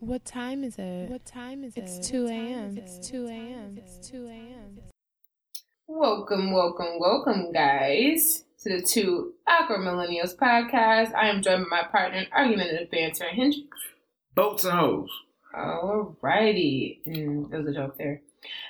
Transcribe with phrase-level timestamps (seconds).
[0.00, 1.08] What time is it?
[1.08, 1.84] What time is it?
[1.84, 2.78] It's 2 a.m.
[2.78, 3.78] It's 2 a.m.
[3.78, 4.80] It's 2 a.m.
[5.86, 11.14] Welcome, welcome, welcome, guys, to the Two Awkward Millennials podcast.
[11.14, 13.68] I am joined by my partner in argumentative banter, Hendrix.
[14.34, 15.10] Boats and hoes.
[15.54, 16.98] Alrighty.
[17.06, 18.20] Mm, there was a joke there.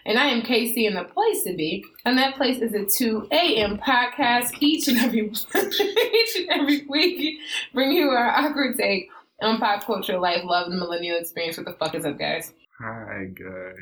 [0.06, 3.28] And I am Casey in the place to be, and that place is a 2
[3.33, 3.78] a.m.
[3.78, 5.20] podcast each and every
[5.56, 7.38] each and every week,
[7.73, 9.09] bring you our awkward take
[9.42, 11.56] on pop culture, life, love, and millennial experience.
[11.56, 12.52] What the fuck is up, guys?
[12.80, 13.74] Hi guys.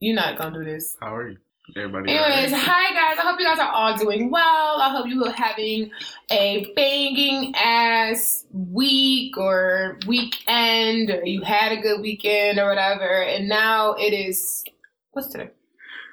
[0.00, 0.96] You're not gonna do this.
[1.00, 1.36] How are you?
[1.76, 2.12] Everybody.
[2.12, 3.18] Anyways, hi guys.
[3.18, 4.80] I hope you guys are all doing well.
[4.80, 5.90] I hope you are having
[6.30, 13.22] a banging ass week or weekend, or you had a good weekend or whatever.
[13.22, 14.64] And now it is
[15.12, 15.50] what's today?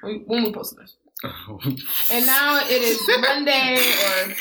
[0.02, 0.96] When we posted this.
[2.10, 4.34] And now it is Monday or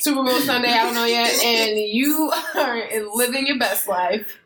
[0.00, 2.82] Super Bowl Sunday, I don't know yet, and you are
[3.14, 4.38] living your best life.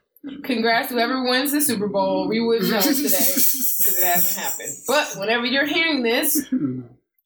[0.42, 2.28] Congrats to whoever wins the Super Bowl.
[2.28, 4.76] We would know today because it hasn't happened.
[4.86, 6.44] But whenever you're hearing this,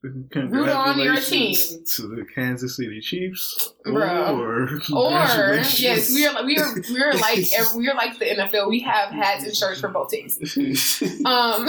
[0.04, 1.54] root on your team.
[1.96, 4.36] To the Kansas City Chiefs, Bruh.
[4.36, 8.26] or Or yes, we are like we are we are like we are like the
[8.26, 8.68] NFL.
[8.68, 10.38] We have hats and shirts for both teams.
[11.24, 11.68] Um,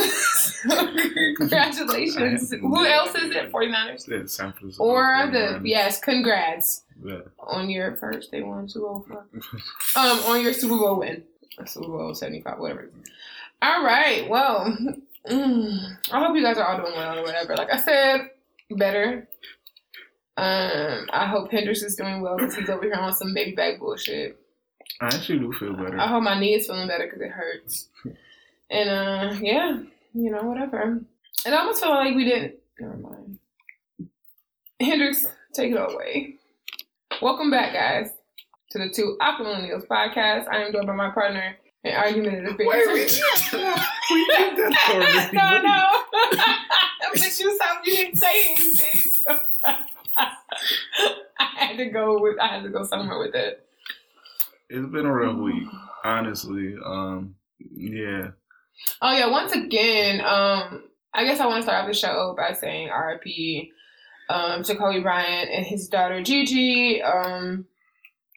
[1.37, 2.51] congratulations.
[2.61, 3.51] Who else is it?
[3.51, 4.07] 49ers?
[4.07, 4.83] Yeah, San Francisco.
[4.83, 5.61] Or the 49ers.
[5.65, 7.19] yes, congrats Yeah.
[7.39, 9.03] on your first they won four.
[9.95, 11.23] Um, on your Super Bowl win,
[11.65, 12.89] Super Bowl seventy five, whatever.
[13.61, 14.75] All right, well,
[15.29, 17.55] mm, I hope you guys are all doing well or whatever.
[17.55, 18.29] Like I said,
[18.71, 19.27] better.
[20.35, 23.79] Um, I hope Hendrix is doing well because he's over here on some baby back
[23.79, 24.39] bullshit.
[24.99, 25.99] I actually do feel better.
[25.99, 27.89] I hope my knee is feeling better because it hurts.
[28.69, 29.77] And uh, yeah,
[30.15, 30.99] you know, whatever.
[31.45, 32.55] It almost felt like we didn't.
[32.79, 33.37] Never mind.
[34.79, 36.37] Hendrix, take it away.
[37.23, 38.09] Welcome back, guys,
[38.71, 40.45] to the Two Awkward Millennials podcast.
[40.51, 45.31] I am joined by my partner in argumentative Wait, we, did that already.
[45.31, 45.87] no, no.
[47.13, 47.87] but you stopped.
[47.87, 49.13] You didn't say anything.
[51.39, 52.37] I had to go with.
[52.41, 53.65] I had to go somewhere with it.
[54.69, 55.69] It's been a rough week,
[56.03, 56.75] honestly.
[56.85, 58.31] Um, yeah.
[59.01, 62.51] Oh yeah, once again, um, I guess I want to start off the show by
[62.51, 63.69] saying RIP
[64.33, 67.65] um, to Kobe Bryant and his daughter Gigi, um,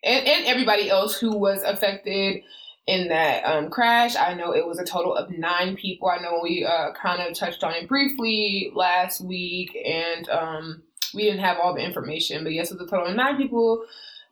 [0.04, 2.42] and, and everybody else who was affected
[2.86, 4.14] in that um, crash.
[4.14, 6.08] I know it was a total of nine people.
[6.08, 10.82] I know we uh, kind of touched on it briefly last week, and um,
[11.14, 13.84] we didn't have all the information, but yes, it was a total of nine people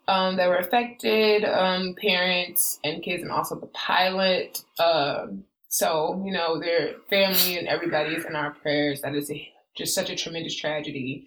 [0.06, 4.62] um, that were affected um, parents and kids, and also the pilot.
[4.78, 9.00] Um, so, you know, their family and everybody is in our prayers.
[9.00, 11.26] That is a, just such a tremendous tragedy.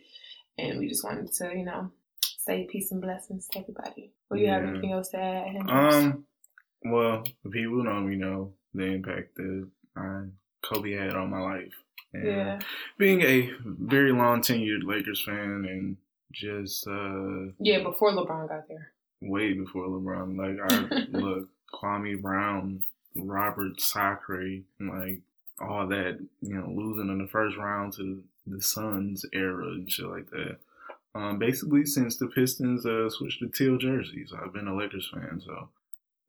[0.58, 1.92] And we just wanted to, you know,
[2.22, 4.12] say peace and blessings to everybody.
[4.28, 5.70] What do you have anything else to add?
[5.70, 6.26] Um,
[6.84, 10.24] well, the people know me know the impact that I,
[10.64, 11.74] Kobe had on my life.
[12.14, 12.60] And yeah.
[12.98, 15.98] being a very long tenured Lakers fan and
[16.32, 18.92] just uh Yeah, before LeBron got there.
[19.22, 22.84] way before LeBron, like I look Kwame Brown,
[23.16, 24.42] Robert Sacre,
[24.80, 25.22] and like
[25.60, 30.08] all that, you know, losing in the first round to the Suns era and shit
[30.08, 30.58] like that.
[31.16, 35.42] Um, basically, since the Pistons uh, switched to teal jerseys, I've been a Lakers fan.
[35.44, 35.70] So,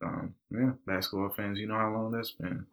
[0.02, 2.66] um, yeah, basketball fans, you know how long that's been.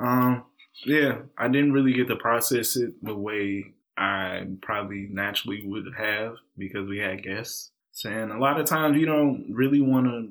[0.00, 0.44] Um,
[0.86, 6.36] yeah, I didn't really get to process it the way I probably naturally would have
[6.56, 7.72] because we had guests.
[8.04, 10.30] And a lot of times you don't really want to,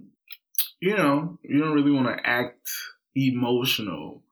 [0.79, 2.69] you know, you don't really want to act
[3.15, 4.23] emotional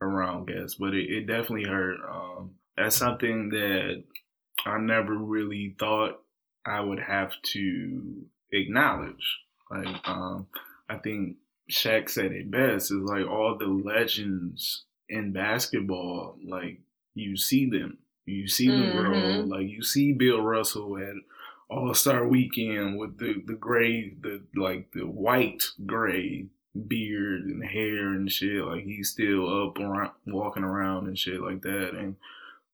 [0.00, 1.98] around guests, but it, it definitely hurt.
[2.08, 4.02] Um, that's something that
[4.64, 6.20] I never really thought
[6.64, 9.38] I would have to acknowledge.
[9.70, 10.46] Like, um,
[10.88, 11.36] I think
[11.70, 16.80] Shaq said it best is like all the legends in basketball, like
[17.14, 19.12] you see them, you see them grow.
[19.12, 19.48] Mhm.
[19.48, 21.14] Like you see Bill Russell at
[21.68, 26.46] All Star Weekend with the the gray, the like the white gray
[26.88, 28.64] beard and hair and shit.
[28.64, 31.90] Like he's still up around, walking around and shit like that.
[31.94, 32.16] And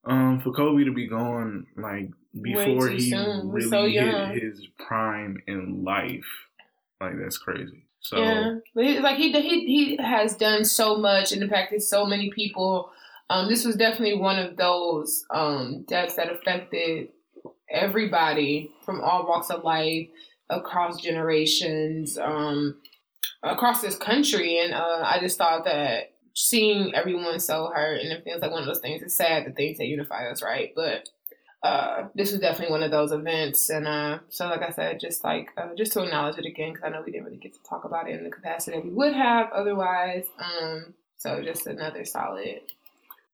[0.08, 2.10] um, for Kobe to be gone like
[2.40, 3.50] before he soon.
[3.50, 6.26] Really so hit his prime in life,
[7.00, 7.84] like that's crazy.
[8.00, 12.31] So yeah, he, like he he he has done so much and impacted so many
[12.31, 12.90] people.
[13.31, 17.08] Um, this was definitely one of those um, deaths that affected
[17.70, 20.08] everybody from all walks of life,
[20.49, 22.81] across generations, um,
[23.43, 28.23] across this country, and uh, I just thought that seeing everyone so hurt and it
[28.23, 29.02] feels like one of those things.
[29.02, 30.73] It's sad the things that unify us, right?
[30.75, 31.08] But
[31.64, 33.70] uh, this was definitely one of those events.
[33.70, 36.87] And uh, so, like I said, just like uh, just to acknowledge it again because
[36.87, 38.93] I know we didn't really get to talk about it in the capacity that we
[38.93, 40.26] would have otherwise.
[40.38, 42.61] Um, so just another solid.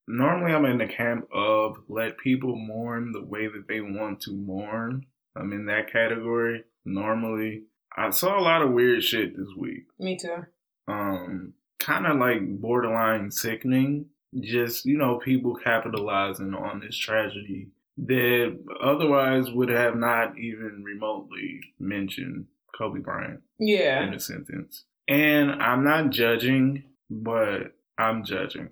[0.09, 4.33] Normally, I'm in the camp of let people mourn the way that they want to
[4.33, 5.05] mourn.
[5.37, 6.65] I'm in that category.
[6.87, 7.65] Normally,
[7.95, 9.85] I saw a lot of weird shit this week.
[9.99, 10.47] Me too.
[10.89, 11.53] Um,
[11.85, 14.07] kind of like borderline sickening.
[14.41, 21.61] Just you know, people capitalizing on this tragedy that otherwise would have not even remotely
[21.79, 22.47] mentioned
[22.77, 23.41] Kobe Bryant.
[23.59, 24.03] Yeah.
[24.03, 24.85] In a sentence.
[25.07, 28.71] And I'm not judging, but I'm judging.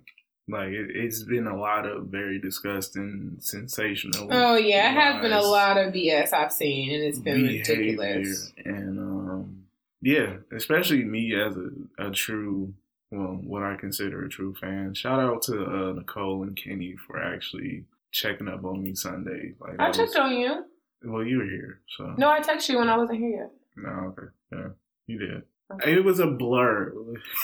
[0.49, 4.27] Like it, has been a lot of very disgusting, sensational.
[4.29, 8.51] Oh yeah, it has been a lot of BS I've seen, and it's been ridiculous.
[8.65, 9.63] And um,
[10.01, 12.73] yeah, especially me as a, a true,
[13.13, 14.95] well, what I consider a true fan.
[14.95, 19.53] Shout out to uh, Nicole and Kenny for actually checking up on me Sunday.
[19.59, 20.65] Like I checked was, on you.
[21.03, 22.15] Well, you were here, so.
[22.17, 23.51] No, I texted you when I wasn't here yet.
[23.75, 24.69] No, okay, yeah,
[25.05, 25.43] you did.
[25.73, 25.93] Okay.
[25.93, 26.93] It was a blur.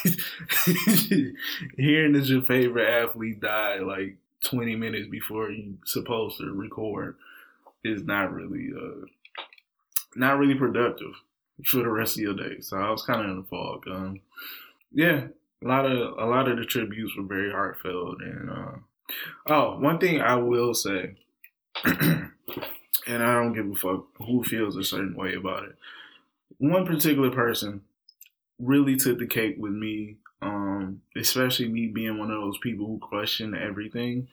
[1.78, 7.16] Hearing that your favorite athlete died like 20 minutes before you supposed to record
[7.84, 9.06] is not really uh
[10.16, 11.14] not really productive
[11.66, 12.60] for the rest of your day.
[12.60, 13.84] So I was kind of in the fog.
[13.88, 14.22] Um,
[14.92, 15.28] yeah,
[15.64, 18.72] a lot of a lot of the tributes were very heartfelt and uh,
[19.48, 21.16] Oh, one thing I will say,
[21.86, 22.32] and
[23.08, 25.76] I don't give a fuck who feels a certain way about it.
[26.58, 27.82] One particular person
[28.60, 33.00] really took the cake with me, um, especially me being one of those people who
[33.00, 34.28] question everything.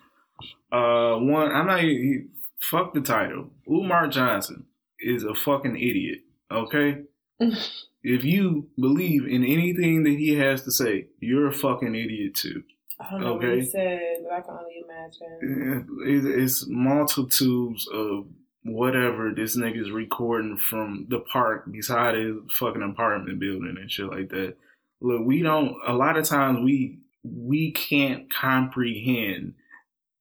[0.71, 1.81] Uh, one, I'm not.
[1.81, 2.25] He,
[2.61, 3.51] fuck the title.
[3.71, 4.67] Umar Johnson
[5.01, 6.21] is a fucking idiot.
[6.51, 7.03] Okay.
[8.03, 12.63] if you believe in anything that he has to say, you're a fucking idiot too.
[12.99, 13.49] I don't know okay.
[13.49, 16.33] what he said, but I can only imagine.
[16.41, 18.27] It's multitudes of
[18.63, 24.31] whatever this nigga's recording from the park beside his fucking apartment building and shit like
[24.31, 24.57] that.
[25.01, 25.77] Look, we don't.
[25.87, 29.55] A lot of times we we can't comprehend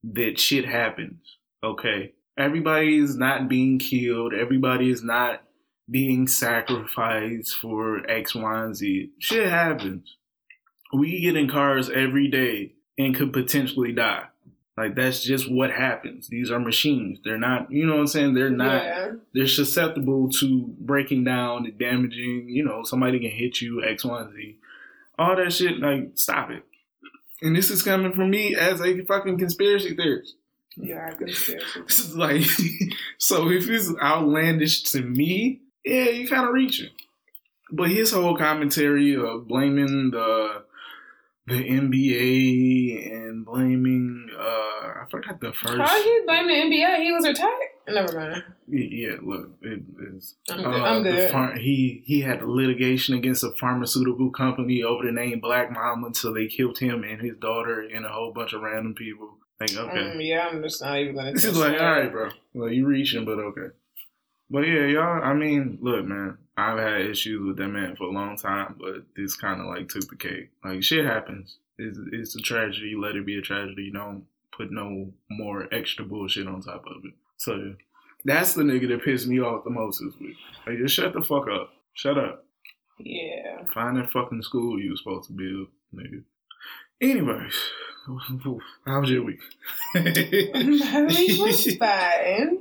[0.04, 1.38] that shit happens.
[1.64, 4.34] Okay, everybody is not being killed.
[4.34, 5.42] Everybody is not
[5.90, 9.12] being sacrificed for X, Y, and Z.
[9.20, 10.16] Shit happens
[10.96, 14.26] we get in cars every day and could potentially die.
[14.78, 16.28] Like that's just what happens.
[16.28, 17.20] These are machines.
[17.24, 18.34] They're not, you know what I'm saying?
[18.34, 19.12] They're not yeah.
[19.34, 24.22] they're susceptible to breaking down and damaging, you know, somebody can hit you, X, Y,
[24.22, 24.58] and Z.
[25.18, 26.64] All that shit, like, stop it.
[27.42, 30.36] And this is coming from me as a fucking conspiracy theorist.
[30.76, 32.14] Yeah, conspiracy.
[32.16, 32.42] like
[33.18, 36.90] so if it's outlandish to me, yeah, you kinda reaching.
[37.72, 40.64] But his whole commentary of blaming the
[41.48, 45.78] the NBA and blaming uh I forgot the first.
[45.80, 47.04] How he blame the NBA?
[47.04, 47.70] He was retired.
[47.88, 48.44] Never mind.
[48.68, 49.84] Yeah, look, it
[50.16, 50.36] is.
[50.50, 50.66] I'm good.
[50.66, 51.32] Uh, I'm good.
[51.32, 56.34] Far- he he had litigation against a pharmaceutical company over the name Black Mamba until
[56.34, 59.38] they killed him and his daughter and a whole bunch of random people.
[59.60, 61.34] Like, okay, um, yeah, I'm just not even gonna.
[61.34, 62.32] This is like, all right, bro.
[62.54, 63.68] Well, you reaching, but okay.
[64.50, 65.24] But yeah, y'all.
[65.24, 66.38] I mean, look, man.
[66.58, 69.90] I've had issues with that man for a long time, but this kind of like
[69.90, 70.52] took the cake.
[70.64, 71.58] Like shit happens.
[71.78, 72.96] It's, it's a tragedy.
[72.96, 73.92] Let it be a tragedy.
[73.92, 74.24] Don't
[74.56, 77.14] put no more extra bullshit on top of it.
[77.38, 77.76] So
[78.24, 80.38] that's the nigga that pissed me off the most this week.
[80.66, 81.72] Like just shut the fuck up.
[81.94, 82.46] Shut up.
[83.00, 83.66] Yeah.
[83.74, 86.24] Find that fucking school you was supposed to build, nigga.
[87.02, 87.54] Anyways,
[88.86, 89.40] how was your week?
[89.94, 92.60] My week was fine.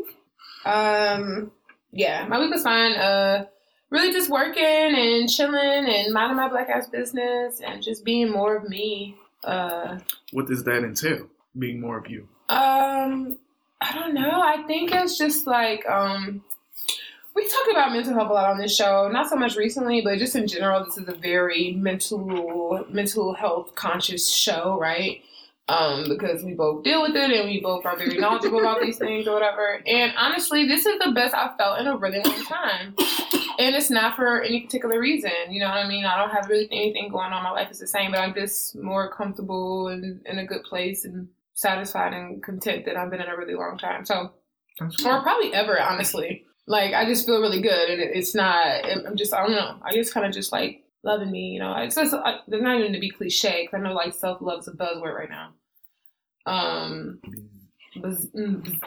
[0.64, 1.52] Um,
[1.94, 2.92] yeah, my week was fine.
[2.92, 3.46] Uh,
[3.90, 8.56] really just working and chilling and minding my black ass business and just being more
[8.56, 9.16] of me.
[9.44, 9.98] Uh,
[10.32, 11.28] what does that entail?
[11.56, 12.28] Being more of you?
[12.48, 13.38] Um,
[13.80, 14.42] I don't know.
[14.42, 16.42] I think it's just like um,
[17.34, 19.08] we talk about mental health a lot on this show.
[19.08, 23.74] Not so much recently, but just in general, this is a very mental mental health
[23.76, 25.22] conscious show, right?
[25.68, 28.98] Um, because we both deal with it and we both are very knowledgeable about these
[28.98, 29.80] things or whatever.
[29.86, 32.94] And honestly, this is the best I've felt in a really long time.
[33.58, 35.30] And it's not for any particular reason.
[35.48, 36.04] You know what I mean?
[36.04, 37.42] I don't have really anything going on.
[37.42, 41.04] My life is the same, but I'm just more comfortable and in a good place
[41.04, 44.04] and satisfied and content that I've been in a really long time.
[44.04, 44.32] So,
[44.80, 46.44] or probably ever, honestly.
[46.66, 47.90] Like, I just feel really good.
[47.90, 49.76] And it's not, I'm just, I don't know.
[49.82, 51.50] I just kind of just like loving me.
[51.50, 54.40] You know, it's I, there's not even to be cliche because I know like self
[54.40, 55.50] love is a buzzword right now.
[56.46, 57.20] Um,
[57.96, 58.80] buzz, mm,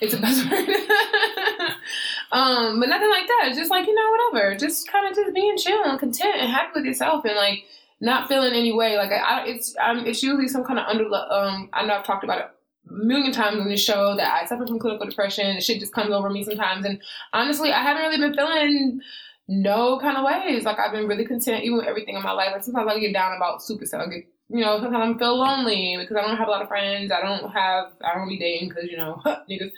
[0.00, 0.68] it's a buzzword.
[2.32, 3.52] um, but nothing like that.
[3.54, 4.56] Just like you know, whatever.
[4.56, 7.64] Just kind of just being chill and content and happy with yourself and like
[8.00, 8.96] not feeling any way.
[8.96, 11.04] Like I, I it's I'm, it's usually some kind of under.
[11.04, 12.46] Um, I know I've talked about it
[12.84, 15.60] million times on this show that I suffer from clinical depression.
[15.60, 17.00] Shit just comes over me sometimes, and
[17.32, 19.00] honestly, I haven't really been feeling
[19.48, 20.64] no kind of ways.
[20.64, 22.50] Like I've been really content even with everything in my life.
[22.52, 24.02] Like sometimes I get down about super stuff.
[24.06, 26.68] I get you know, sometimes I feel lonely because I don't have a lot of
[26.68, 27.10] friends.
[27.10, 29.20] I don't have, I don't be dating because, you know,
[29.50, 29.72] niggas.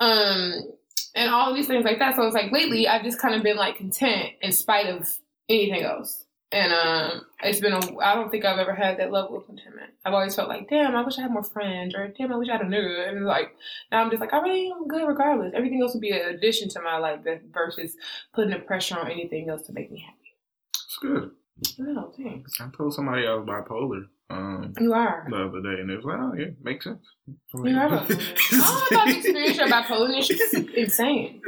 [0.00, 0.62] Um,
[1.14, 2.16] and all these things like that.
[2.16, 5.08] So it's like lately I've just kind of been like content in spite of
[5.48, 6.24] anything else.
[6.52, 9.90] And um, it's been a, I don't think I've ever had that level of contentment.
[10.04, 12.48] I've always felt like, damn, I wish I had more friends, or damn, I wish
[12.48, 13.08] I had a nigga.
[13.08, 13.56] And like,
[13.90, 15.54] now I'm just like, I really am good regardless.
[15.54, 17.20] Everything else would be an addition to my life
[17.52, 17.96] versus
[18.32, 20.36] putting the pressure on anything else to make me happy.
[20.72, 21.30] It's good.
[21.78, 22.60] No, thanks.
[22.60, 24.06] I told somebody I was bipolar.
[24.28, 27.06] Um, you are the other day, and it was like, oh yeah, makes sense.
[27.54, 28.50] Like, you are bipolar.
[28.52, 30.18] I don't know about the experience your bipolar.
[30.18, 31.40] It's just insane.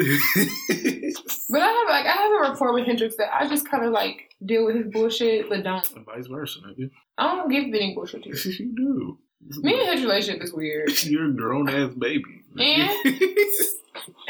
[1.51, 3.93] but I have like I have a rapport with Hendrix that I just kind of
[3.93, 5.91] like deal with his bullshit, but don't.
[5.97, 6.91] And vice versa, nigga.
[7.19, 8.37] I don't give any bullshit to you.
[8.59, 9.19] you do.
[9.61, 11.03] Me and his relationship is weird.
[11.03, 12.43] You're a grown ass baby.
[12.59, 12.91] And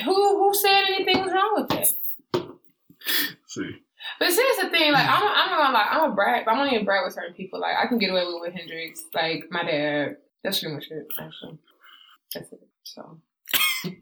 [0.05, 2.49] who who said anything was wrong with that?
[3.47, 3.83] See.
[4.19, 4.93] But see, that's the thing.
[4.93, 6.45] Like, I'm, I'm gonna like, I'm a brag.
[6.45, 7.61] But I'm only a brag with certain people.
[7.61, 9.05] Like, I can get away with with Hendrix.
[9.15, 10.17] Like, my dad.
[10.43, 11.07] That's pretty much it.
[11.19, 11.59] Actually,
[12.33, 12.61] that's it.
[12.85, 13.19] So,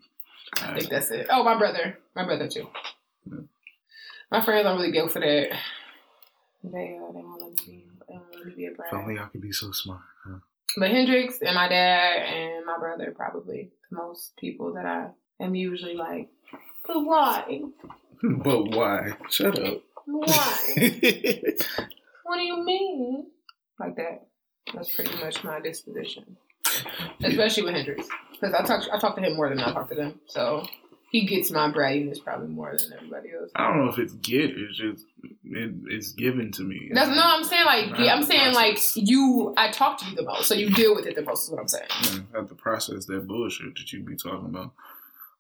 [0.63, 1.27] I think that's it.
[1.31, 1.99] Oh, my brother.
[2.15, 2.69] My brother too.
[3.25, 3.39] Yeah.
[4.31, 5.57] My friends don't really go for that.
[6.65, 7.85] They uh, they won't let me be.
[8.09, 8.93] They won't let me be a brag.
[8.93, 10.01] If only I could be so smart.
[10.25, 10.39] Huh?
[10.77, 15.09] But Hendrix and my dad and my brother probably the most people that I
[15.41, 16.29] am usually like.
[16.87, 17.63] But why?
[18.23, 19.13] But why?
[19.29, 19.83] Shut up.
[20.07, 20.57] Why?
[22.25, 23.27] what do you mean?
[23.79, 24.27] Like that.
[24.75, 26.37] That's pretty much my disposition.
[27.23, 28.07] Especially with Hendrix.
[28.33, 30.21] Because I talk I talk to him more than I talk to them.
[30.27, 30.67] So
[31.11, 33.51] he gets my brattiness probably more than everybody else.
[33.55, 35.05] I don't know if it's get, it's just
[35.45, 36.91] it, it's given to me.
[36.93, 38.97] That's no, I'm saying like yeah, I'm saying process.
[38.97, 41.45] like you I talk to you the most, so you deal with it the most
[41.45, 41.87] is what I'm saying.
[42.03, 44.73] Yeah, I have to process that bullshit that you be talking about.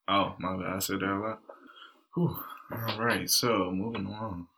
[0.09, 1.41] Oh my god, I said that a lot.
[2.15, 2.37] Whew.
[2.73, 4.49] All right, so moving on.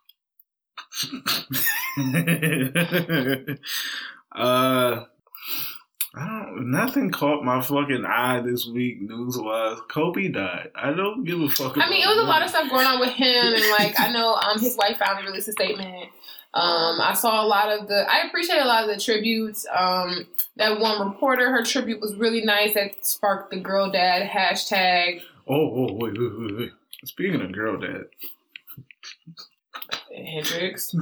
[4.35, 5.05] uh,
[6.15, 6.71] I don't.
[6.71, 9.77] Nothing caught my fucking eye this week, news wise.
[9.89, 10.71] Kobe died.
[10.75, 11.77] I don't give a fuck.
[11.77, 14.11] I mean, it was a lot of stuff going on with him, and like I
[14.11, 16.09] know, um, his wife finally released a statement.
[16.53, 18.05] Um, I saw a lot of the.
[18.09, 19.67] I appreciate a lot of the tributes.
[19.71, 22.73] Um, that one reporter, her tribute was really nice.
[22.73, 25.21] That sparked the girl dad hashtag.
[25.47, 26.71] Oh, oh, wait, wait, wait, wait.
[27.05, 28.05] Speaking of girl dad,
[30.15, 30.93] Hendrix.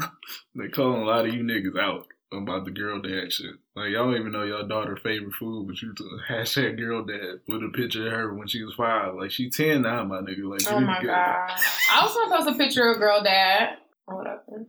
[0.55, 3.55] they calling a lot of you niggas out about the girl dad shit.
[3.75, 7.39] Like y'all don't even know your daughter favorite food, but you took hashtag girl dad
[7.47, 9.15] with a picture of her when she was five.
[9.15, 10.49] Like she ten now, my nigga.
[10.49, 11.51] Like oh my god.
[11.91, 13.77] I was gonna post a picture of girl dad
[14.07, 14.65] or whatever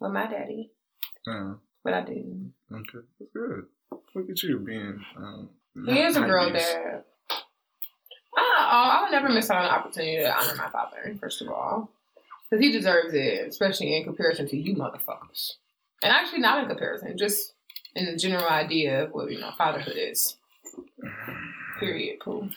[0.00, 0.70] with my daddy,
[1.26, 2.52] uh, but I didn't.
[2.72, 3.64] Okay, that's good.
[4.14, 5.04] Look at you being.
[5.16, 5.50] Um,
[5.86, 7.04] he is a girl dad.
[8.36, 11.16] I, I would never miss out on an opportunity to honor my father.
[11.20, 11.90] First of all.
[12.50, 15.52] Because he deserves it, especially in comparison to you motherfuckers.
[16.02, 17.54] And actually, not in comparison, just
[17.94, 20.36] in the general idea of what, you know, fatherhood is.
[21.78, 22.18] Period.
[22.20, 22.48] Cool.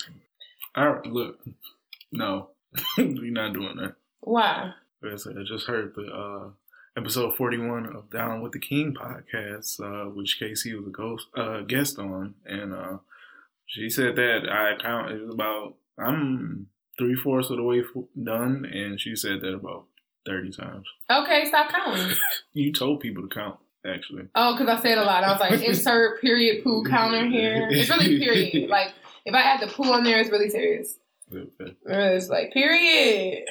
[0.76, 1.40] All right, look.
[2.12, 2.50] No,
[2.98, 3.96] we're not doing that.
[4.22, 4.74] Why?
[5.04, 6.50] I I just heard the uh,
[6.96, 11.62] episode 41 of Down with the King podcast, uh, which Casey was a ghost, uh,
[11.62, 12.36] guest on.
[12.46, 12.98] And uh,
[13.66, 17.84] she said that I count, it was about, I'm three fourths of the way
[18.22, 19.86] done, and she said that about
[20.26, 20.88] thirty times.
[21.10, 22.16] Okay, stop counting.
[22.54, 24.28] you told people to count, actually.
[24.36, 25.24] Oh, because I said a lot.
[25.24, 27.68] I was like, insert period poo counter here.
[27.70, 28.70] It's really period.
[28.70, 28.94] like
[29.26, 30.98] if I add the poo on there, it's really serious.
[31.34, 31.76] Okay.
[31.86, 33.46] It's like period.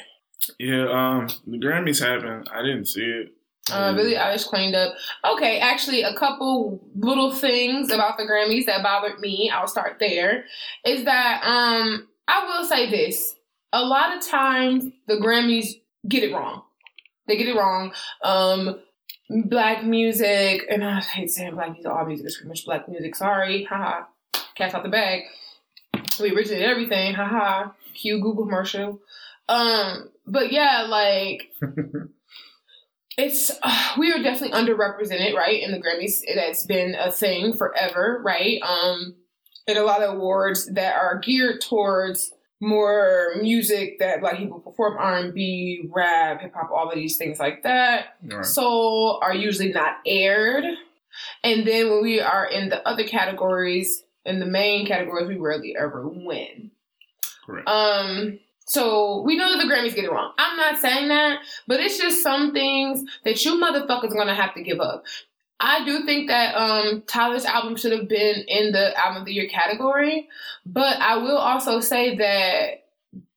[0.59, 2.49] Yeah, um, the Grammys happened.
[2.53, 3.33] I didn't see it.
[3.71, 4.95] Uh, really, I just cleaned up.
[5.25, 9.51] Okay, actually, a couple little things about the Grammys that bothered me.
[9.55, 10.47] I'll start there.
[10.85, 13.35] Is that um I will say this.
[13.73, 16.63] A lot of times the Grammys get it wrong.
[17.27, 17.93] They get it wrong.
[18.23, 18.81] Um,
[19.31, 23.15] black music, and I hate saying black music, all music is pretty much black music.
[23.15, 24.05] Sorry, haha.
[24.55, 25.23] Cats out the bag.
[26.21, 27.71] We originated everything, haha.
[27.95, 29.01] Cue Google commercial.
[29.49, 31.53] Um, but yeah, like
[33.19, 35.63] it's uh, we are definitely underrepresented, right?
[35.63, 38.61] In the Grammys, that's been a thing forever, right?
[38.63, 39.15] Um,
[39.67, 44.97] and a lot of awards that are geared towards more music that black people perform
[44.97, 48.45] r&b rap hip-hop all of these things like that right.
[48.45, 50.65] soul are usually not aired
[51.43, 55.75] and then when we are in the other categories in the main categories we rarely
[55.77, 56.71] ever win
[57.45, 57.69] Correct.
[57.69, 60.33] um so we know that the Grammys get it wrong.
[60.39, 64.63] I'm not saying that, but it's just some things that you motherfuckers gonna have to
[64.63, 65.05] give up.
[65.63, 69.33] I do think that um, Tyler's album should have been in the album of the
[69.33, 70.29] year category,
[70.67, 72.85] but I will also say that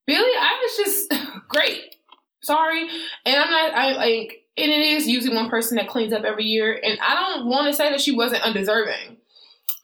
[0.07, 1.09] Billie Eilish is
[1.47, 1.95] great.
[2.41, 2.87] Sorry,
[3.25, 3.73] and I'm not.
[3.73, 7.13] I like, and it is usually one person that cleans up every year, and I
[7.13, 9.17] don't want to say that she wasn't undeserving.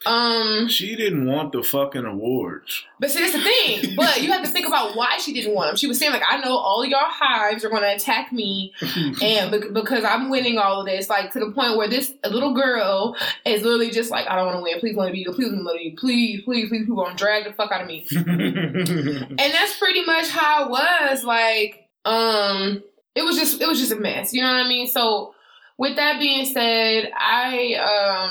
[0.06, 2.84] Um, she didn't want the fucking awards.
[3.00, 3.96] But see, that's the thing.
[3.96, 5.76] but you have to think about why she didn't want them.
[5.78, 8.74] She was saying like, "I know all y'all hives are going to attack me,
[9.22, 12.54] and be- because I'm winning all of this, like to the point where this little
[12.54, 13.16] girl
[13.46, 14.80] is literally just like, I don't want to win.
[14.80, 15.34] Please let me be you.
[15.34, 16.82] Please let me be Please, please, please.
[16.82, 18.08] People gonna drag the fuck out of me.
[18.12, 21.24] and that's pretty much how it was.
[21.24, 22.82] Like, um,
[23.14, 24.34] it was just, it was just a mess.
[24.34, 24.88] You know what I mean?
[24.88, 25.36] So,
[25.78, 27.76] with that being said, I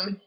[0.03, 0.21] um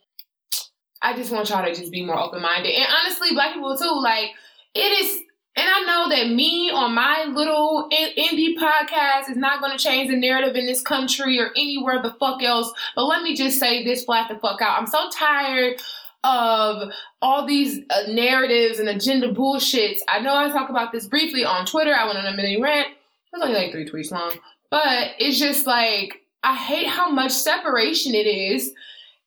[1.04, 2.72] I just want y'all to just be more open minded.
[2.72, 4.30] And honestly, black people too, like,
[4.74, 5.20] it is,
[5.54, 10.10] and I know that me on my little indie podcast is not going to change
[10.10, 12.72] the narrative in this country or anywhere the fuck else.
[12.96, 14.80] But let me just say this flat the fuck out.
[14.80, 15.78] I'm so tired
[16.24, 19.98] of all these uh, narratives and agenda bullshits.
[20.08, 21.94] I know I talked about this briefly on Twitter.
[21.94, 22.88] I went on a mini rant.
[22.88, 22.94] It
[23.34, 24.32] was only like three tweets long.
[24.70, 28.72] But it's just like, I hate how much separation it is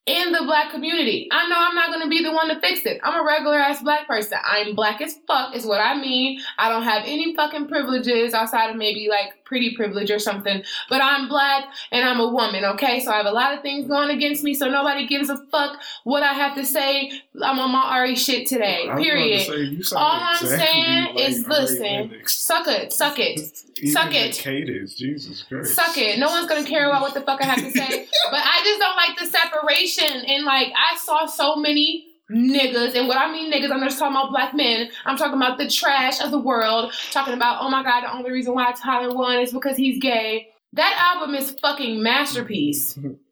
[0.07, 1.27] in the black community.
[1.31, 2.99] I know I'm not gonna be the one to fix it.
[3.03, 4.39] I'm a regular ass black person.
[4.43, 6.39] I'm black as fuck, is what I mean.
[6.57, 11.01] I don't have any fucking privileges outside of maybe like pretty privilege or something, but
[11.01, 12.99] I'm black and I'm a woman, okay?
[12.99, 15.79] So I have a lot of things going against me, so nobody gives a fuck
[16.03, 17.11] what I have to say.
[17.41, 19.41] I'm on my Ari shit today, period.
[19.85, 23.63] Say, All I'm saying like is listen, suck it, suck it.
[23.85, 24.33] Suck it.
[24.33, 25.75] Cadence, Jesus Christ.
[25.75, 26.17] Suck it.
[26.17, 28.07] No one's gonna care about what the fuck I have to say.
[28.31, 30.25] but I just don't like the separation.
[30.25, 33.99] And like I saw so many niggas, and what I mean niggas, I'm not just
[33.99, 34.89] talking about black men.
[35.05, 36.93] I'm talking about the trash of the world.
[37.11, 40.49] Talking about, oh my god, the only reason why Tyler won is because he's gay.
[40.73, 42.97] That album is fucking masterpiece.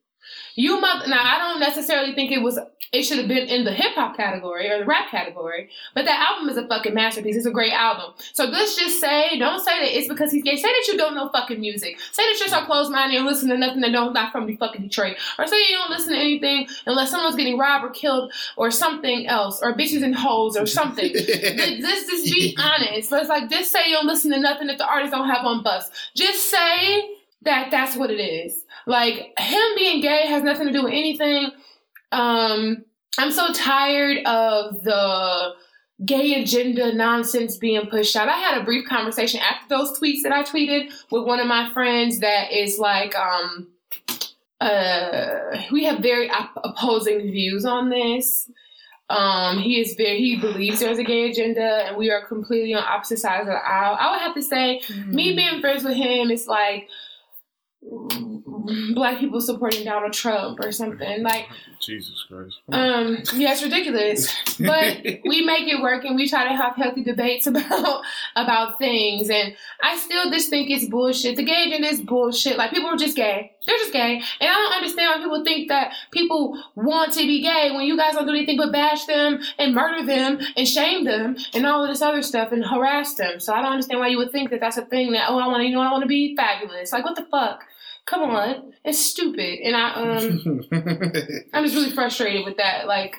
[0.56, 1.08] You mother.
[1.08, 2.58] Now I don't necessarily think it was.
[2.94, 5.70] It should have been in the hip hop category or the rap category.
[5.94, 7.36] But that album is a fucking masterpiece.
[7.36, 8.14] It's a great album.
[8.34, 10.56] So let's just say, don't say that it's because he's gay.
[10.56, 12.00] Say that you don't know fucking music.
[12.14, 14.56] Say that you're so close minded and listen to nothing that don't not from the
[14.56, 15.18] fucking Detroit.
[15.38, 19.27] Or say you don't listen to anything unless someone's getting robbed or killed or something
[19.27, 21.12] else or bitches and hoes or something.
[21.14, 23.12] let's just be honest.
[23.12, 25.64] Let's like just say you don't listen to nothing that the artists don't have on
[25.64, 25.90] bus.
[26.16, 27.10] Just say
[27.42, 28.65] that that's what it is.
[28.88, 31.52] Like him being gay has nothing to do with anything.
[32.12, 32.86] Um,
[33.18, 35.54] I'm so tired of the
[36.04, 38.28] gay agenda nonsense being pushed out.
[38.28, 41.72] I had a brief conversation after those tweets that I tweeted with one of my
[41.74, 43.70] friends that is like, um,
[44.60, 48.50] uh, we have very op- opposing views on this.
[49.10, 52.84] Um, he is very he believes there's a gay agenda, and we are completely on
[52.84, 53.96] opposite sides of the aisle.
[54.00, 55.16] I would have to say, mm-hmm.
[55.16, 56.90] me being friends with him is like
[58.94, 61.24] black people supporting Donald Trump or something.
[61.24, 61.48] Like
[61.80, 62.58] Jesus Christ.
[62.72, 64.34] Um, yeah, it's ridiculous.
[64.60, 68.04] But we make it work and we try to have healthy debates about
[68.36, 69.30] about things.
[69.30, 71.36] And I still just think it's bullshit.
[71.36, 72.58] The gay agenda is bullshit.
[72.58, 73.54] Like people are just gay.
[73.66, 74.22] They're just gay.
[74.40, 77.98] And I don't understand why people think that people want to be gay when you
[77.98, 81.84] guys don't do anything but bash them and murder them and shame them and all
[81.84, 83.40] of this other stuff and harass them.
[83.40, 85.48] So I don't understand why you would think that that's a thing that, oh, I
[85.48, 86.92] want to, you know, I want to be fabulous.
[86.92, 87.64] Like, what the fuck?
[88.05, 90.61] Come on, it's stupid, and I um,
[91.53, 92.85] I'm just really frustrated with that.
[92.87, 93.15] Like,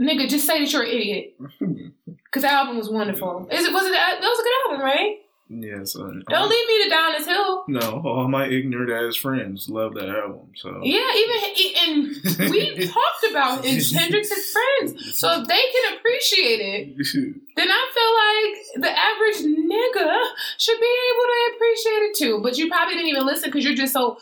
[0.00, 3.46] nigga, just say that you're an idiot, because that album was wonderful.
[3.50, 3.92] Is it was it?
[3.92, 5.18] That was a good album, right?
[5.48, 5.94] Yes.
[5.94, 7.64] Uh, Don't leave me to down this hill.
[7.68, 10.50] No, all my ignorant ass friends love that album.
[10.56, 11.36] So yeah, even
[11.78, 15.16] and we talked about in Hendrix's friends.
[15.16, 16.96] So if they can appreciate it,
[17.56, 20.24] then I feel like the average nigga
[20.58, 22.40] should be able to appreciate it too.
[22.42, 24.18] But you probably didn't even listen because you're just so,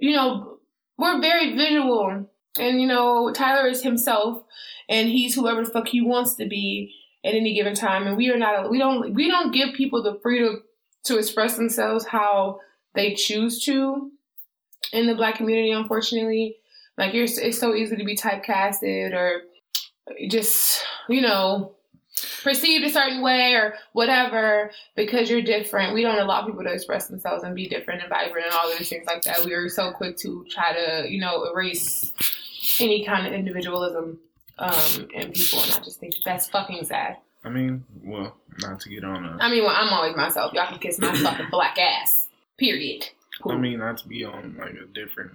[0.00, 0.58] you know,
[0.98, 2.26] we're very visual,
[2.58, 4.42] and you know Tyler is himself,
[4.88, 6.92] and he's whoever the fuck he wants to be
[7.26, 8.06] at any given time.
[8.06, 10.62] And we are not we don't we don't give people the freedom
[11.04, 12.60] to express themselves how
[12.94, 14.10] they choose to
[14.92, 16.56] in the black community unfortunately.
[16.96, 19.42] Like you're it's so easy to be typecasted or
[20.28, 21.72] just you know
[22.42, 25.92] perceived a certain way or whatever because you're different.
[25.92, 28.88] We don't allow people to express themselves and be different and vibrant and all those
[28.88, 29.44] things like that.
[29.44, 32.14] We are so quick to try to you know erase
[32.80, 34.20] any kind of individualism
[34.58, 37.18] um, and people, and I just think that's fucking sad.
[37.44, 39.38] I mean, well, not to get on a.
[39.40, 40.52] I mean, well, I'm always myself.
[40.52, 42.28] Y'all can kiss my fucking black ass.
[42.58, 43.08] Period.
[43.42, 43.52] Cool.
[43.52, 45.32] I mean, not to be on like a different.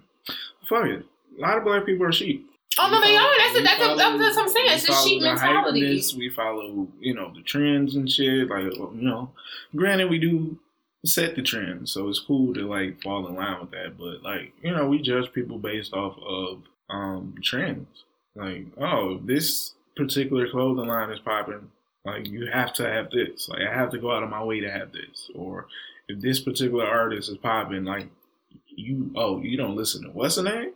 [0.67, 1.05] Fuck it.
[1.37, 2.47] A lot of black people are sheep.
[2.79, 3.37] Oh no, they are.
[3.37, 4.67] That's a, that's, follow, a, that's what I'm saying.
[4.69, 6.03] It's a sheep mentality.
[6.17, 8.49] We follow, you know, the trends and shit.
[8.49, 9.29] Like, you know,
[9.75, 10.57] granted, we do
[11.05, 13.97] set the trend, so it's cool to like fall in line with that.
[13.97, 18.03] But like, you know, we judge people based off of um, trends.
[18.35, 21.71] Like, oh, this particular clothing line is popping.
[22.05, 23.47] Like, you have to have this.
[23.49, 25.29] Like, I have to go out of my way to have this.
[25.35, 25.67] Or
[26.07, 28.07] if this particular artist is popping, like,
[28.67, 30.71] you, oh, you don't listen to what's the name?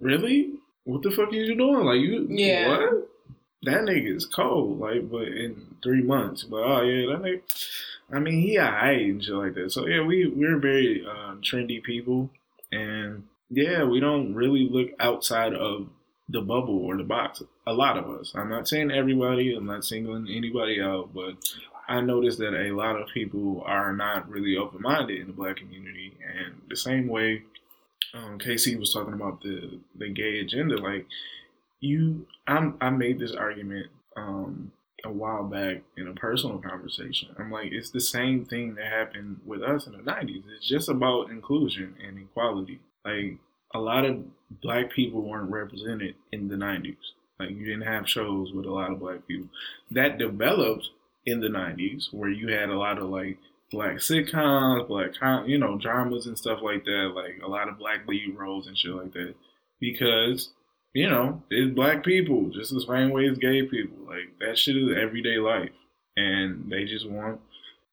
[0.00, 0.52] Really?
[0.84, 1.84] What the fuck are you doing?
[1.84, 2.68] Like, you, Yeah.
[2.68, 3.08] what?
[3.64, 4.80] That nigga is cold.
[4.80, 7.40] Like, but in three months, but oh yeah, that nigga.
[8.12, 9.70] I mean, he alright and shit like that.
[9.70, 12.28] So yeah, we we're very uh, trendy people,
[12.72, 15.86] and yeah, we don't really look outside of
[16.32, 17.42] the bubble or the box.
[17.66, 18.32] A lot of us.
[18.34, 19.54] I'm not saying everybody.
[19.54, 21.34] I'm not singling anybody out, but
[21.88, 25.56] I noticed that a lot of people are not really open minded in the black
[25.56, 27.42] community, and the same way
[28.14, 31.06] um, KC was talking about the the gay agenda, like
[31.80, 34.72] you, I'm I made this argument um,
[35.04, 37.34] a while back in a personal conversation.
[37.38, 40.44] I'm like, it's the same thing that happened with us in the '90s.
[40.56, 42.80] It's just about inclusion and equality.
[43.04, 43.38] Like
[43.74, 44.22] a lot of
[44.60, 46.96] black people weren't represented in the '90s.
[47.38, 49.48] Like you didn't have shows with a lot of black people.
[49.90, 50.88] That developed
[51.26, 53.38] in the '90s, where you had a lot of like
[53.70, 55.12] black sitcoms, black
[55.46, 57.12] you know dramas and stuff like that.
[57.14, 59.34] Like a lot of black lead roles and shit like that.
[59.80, 60.50] Because
[60.94, 63.96] you know, it's black people just the same way as gay people.
[64.06, 65.70] Like that shit is everyday life,
[66.16, 67.40] and they just want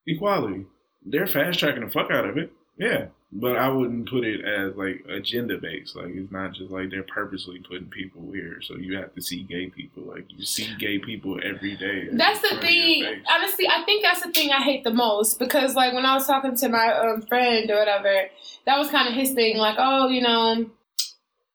[0.05, 0.65] equality.
[1.05, 3.07] They're fast tracking the fuck out of it, yeah.
[3.31, 5.95] But I wouldn't put it as like agenda based.
[5.95, 9.43] Like it's not just like they're purposely putting people here, so you have to see
[9.43, 10.01] gay people.
[10.03, 12.07] Like you see gay people every day.
[12.11, 13.23] That's the in front of your thing.
[13.29, 16.25] Honestly, I think that's the thing I hate the most because, like, when I was
[16.25, 18.29] talking to my um, friend or whatever,
[18.65, 19.57] that was kind of his thing.
[19.57, 20.67] Like, oh, you know,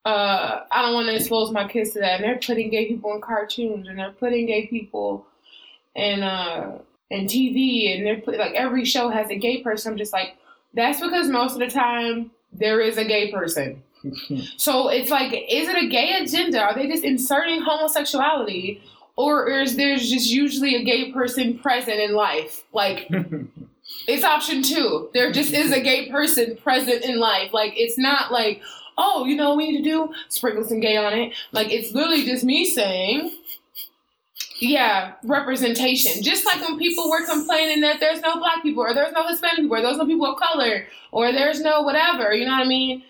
[0.05, 2.21] uh, I don't want to expose my kids to that.
[2.21, 5.27] And they're putting gay people in cartoons, and they're putting gay people
[5.97, 6.79] in uh
[7.11, 9.93] in TV, and they're put, like every show has a gay person.
[9.93, 10.37] I'm just like,
[10.75, 13.83] that's because most of the time there is a gay person.
[14.59, 16.61] So it's like, is it a gay agenda?
[16.61, 18.83] Are they just inserting homosexuality?
[19.17, 22.65] Or is there just usually a gay person present in life?
[22.75, 23.09] Like,
[24.09, 25.09] it's option two.
[25.15, 27.55] There just is a gay person present in life.
[27.55, 28.61] Like, it's not like,
[28.99, 30.13] oh, you know what we need to do?
[30.29, 31.33] Sprinkle some gay on it.
[31.53, 33.35] Like, it's literally just me saying,
[34.61, 36.23] yeah, representation.
[36.23, 39.57] Just like when people were complaining that there's no black people, or there's no Hispanic
[39.57, 42.69] people, or there's no people of color, or there's no whatever, you know what I
[42.69, 43.03] mean?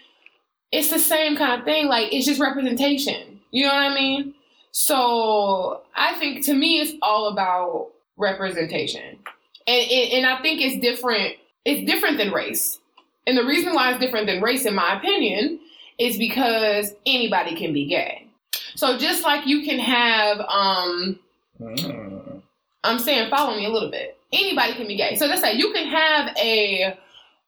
[0.72, 1.86] It's the same kind of thing.
[1.86, 3.40] Like, it's just representation.
[3.50, 4.34] You know what I mean?
[4.72, 9.18] So, I think to me, it's all about representation.
[9.66, 11.34] And, and, and I think it's different.
[11.64, 12.78] It's different than race.
[13.26, 15.60] And the reason why it's different than race, in my opinion,
[15.98, 18.26] is because anybody can be gay.
[18.74, 21.18] So just like you can have, um,
[21.62, 22.40] Ah.
[22.82, 24.18] I'm saying follow me a little bit.
[24.32, 25.16] Anybody can be gay.
[25.16, 26.98] So let's say you can have a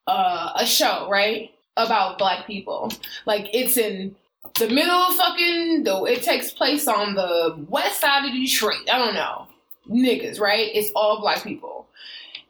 [0.06, 2.90] uh, a show right about black people.
[3.26, 4.16] Like it's in
[4.58, 5.84] the middle of fucking.
[5.84, 8.88] though it takes place on the west side of Detroit.
[8.90, 9.46] I don't know,
[9.90, 10.40] niggas.
[10.40, 10.70] Right?
[10.72, 11.86] It's all black people.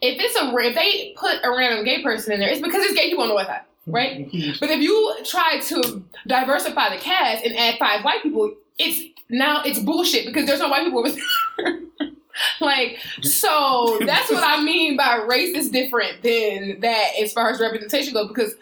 [0.01, 2.95] If it's a if they put a random gay person in there, it's because it's
[2.95, 3.62] gay people on the west side.
[3.88, 4.29] Right?
[4.61, 9.62] But if you try to diversify the cast and add five white people, it's now
[9.65, 11.05] it's bullshit because there's no white people
[12.61, 17.61] like, so that's what I mean by race is different than that as far as
[17.61, 18.55] representation goes because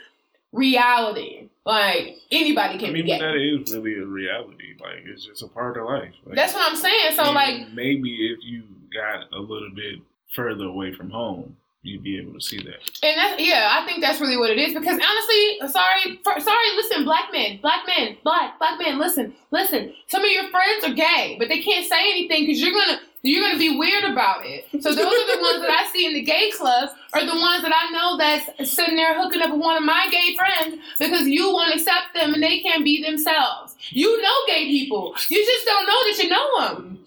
[0.53, 3.19] reality, like anybody can I mean, be gay.
[3.19, 4.75] that is really a reality.
[4.81, 6.13] Like it's just a part of life.
[6.25, 7.15] Like, That's what I'm saying.
[7.17, 10.01] So like maybe if you got a little bit
[10.35, 12.81] further away from home, you'd be able to see that.
[13.03, 14.75] And that's yeah, I think that's really what it is.
[14.75, 19.93] Because honestly, sorry, for, sorry, listen, black men, black men, black black men, listen, listen.
[20.09, 23.47] Some of your friends are gay, but they can't say anything because you're gonna you're
[23.47, 24.67] gonna be weird about it.
[24.83, 27.63] So those are the ones that I see in the gay club are the ones
[27.63, 31.27] that I know that's sitting there hooking up with one of my gay friends because
[31.27, 33.77] you won't accept them and they can't be themselves.
[33.91, 36.99] You know gay people, you just don't know that you know them.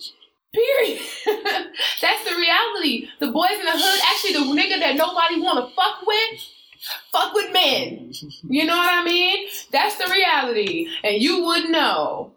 [0.57, 1.01] Period.
[2.01, 3.09] That's the reality.
[3.19, 6.41] The boys in the hood, actually, the nigga that nobody want to fuck with,
[7.11, 8.11] fuck with men.
[8.49, 9.49] You know what I mean?
[9.71, 12.31] That's the reality, and you would know.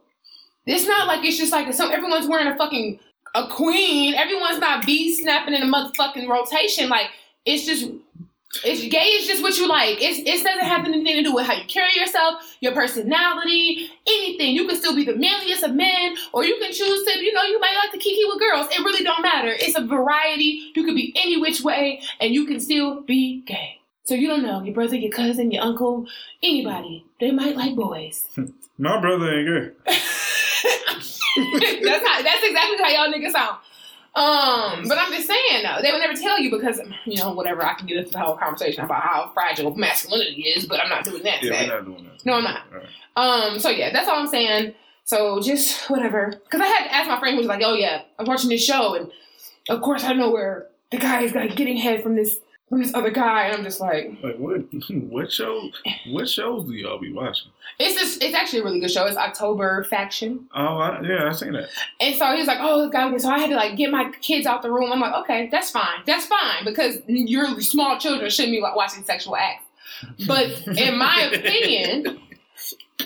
[0.67, 3.01] It's not like it's just like some everyone's wearing a fucking
[3.35, 4.15] a queen.
[4.15, 6.91] Everyone's not bee snapping in a motherfucking rotation.
[6.91, 7.09] Like
[7.47, 7.91] it's just.
[8.65, 10.03] It's gay is just what you like.
[10.03, 14.57] It's, it doesn't have anything to do with how you carry yourself, your personality, anything.
[14.57, 17.45] You can still be the manliest of men, or you can choose to, you know,
[17.45, 18.67] you might like to kiki with girls.
[18.73, 19.53] It really don't matter.
[19.53, 20.73] It's a variety.
[20.75, 23.79] You could be any which way, and you can still be gay.
[24.05, 26.07] So you don't know your brother, your cousin, your uncle,
[26.43, 27.05] anybody.
[27.21, 28.27] They might like boys.
[28.79, 29.93] My brother ain't gay.
[31.85, 32.23] that's how.
[32.23, 33.59] That's exactly how y'all niggas sound.
[34.21, 35.81] Um, but I'm just saying though.
[35.81, 37.65] They would never tell you because you know whatever.
[37.65, 41.05] I can get into the whole conversation about how fragile masculinity is, but I'm not
[41.05, 41.43] doing that.
[41.43, 41.69] Yeah, today.
[41.69, 42.27] we're not doing that.
[42.27, 42.63] No, I'm not.
[42.71, 42.85] Right.
[43.17, 43.59] Um.
[43.59, 44.75] So yeah, that's all I'm saying.
[45.05, 46.35] So just whatever.
[46.45, 48.63] Because I had to ask my friend who was like, "Oh yeah, I'm watching this
[48.63, 49.11] show, and
[49.71, 52.95] of course I know where the guy is like getting head from this from this
[52.95, 54.63] other guy," and I'm just like, Like what?
[54.91, 55.69] What show?
[56.07, 57.51] What shows do y'all be watching?
[57.79, 59.05] "It's just it's actually a really good show.
[59.07, 61.69] It's October Faction." Oh, I, yeah, I seen that.
[62.01, 64.47] And so he was like, "Oh, God!" So I had to like get my kids
[64.47, 64.91] out the room.
[64.93, 66.01] I'm like, "Okay, that's fine.
[66.07, 69.65] That's fine because your small children shouldn't be wa- watching sexual acts."
[70.27, 72.21] But in my opinion,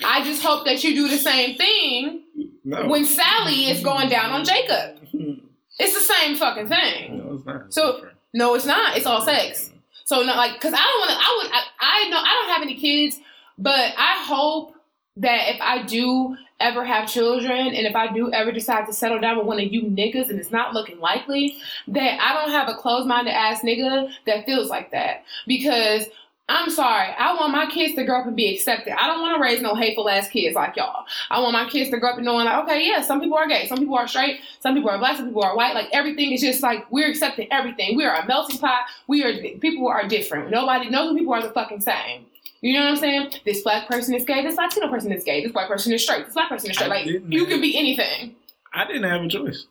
[0.05, 2.23] I just hope that you do the same thing
[2.65, 2.87] No.
[2.87, 4.99] when Sally is going down on Jacob.
[5.77, 7.19] It's the same fucking thing.
[7.19, 7.75] No, it's not.
[7.75, 8.14] So- different.
[8.35, 8.97] No, it's not.
[8.97, 9.71] It's all sex.
[10.05, 11.17] So no, like, cause I don't want to.
[11.17, 11.51] I would.
[11.53, 13.19] I, I know I don't have any kids,
[13.57, 14.75] but I hope
[15.17, 19.21] that if I do ever have children, and if I do ever decide to settle
[19.21, 21.57] down with one of you niggas, and it's not looking likely,
[21.89, 25.25] that I don't have a closed-minded ass nigga that feels like that.
[25.47, 26.07] Because
[26.47, 28.93] I'm sorry, I want my kids to grow up and be accepted.
[29.01, 31.07] I don't want to raise no hateful ass kids like y'all.
[31.31, 33.49] I want my kids to grow up and knowing like, okay, yeah, some people are
[33.49, 35.75] gay, some people are straight, some people are black, some people are white.
[35.75, 37.97] Like everything is just like we're accepting everything.
[37.97, 38.83] We are a melting pot.
[39.07, 40.51] We are people are different.
[40.51, 42.27] Nobody, no two people are the fucking same.
[42.61, 43.33] You know what I'm saying?
[43.47, 44.43] This black person is gay.
[44.43, 45.43] This Latino person is gay.
[45.43, 46.27] This white person is straight.
[46.27, 46.91] This black person is straight.
[46.91, 48.37] Like you can be anything.
[48.75, 49.67] I didn't have a choice.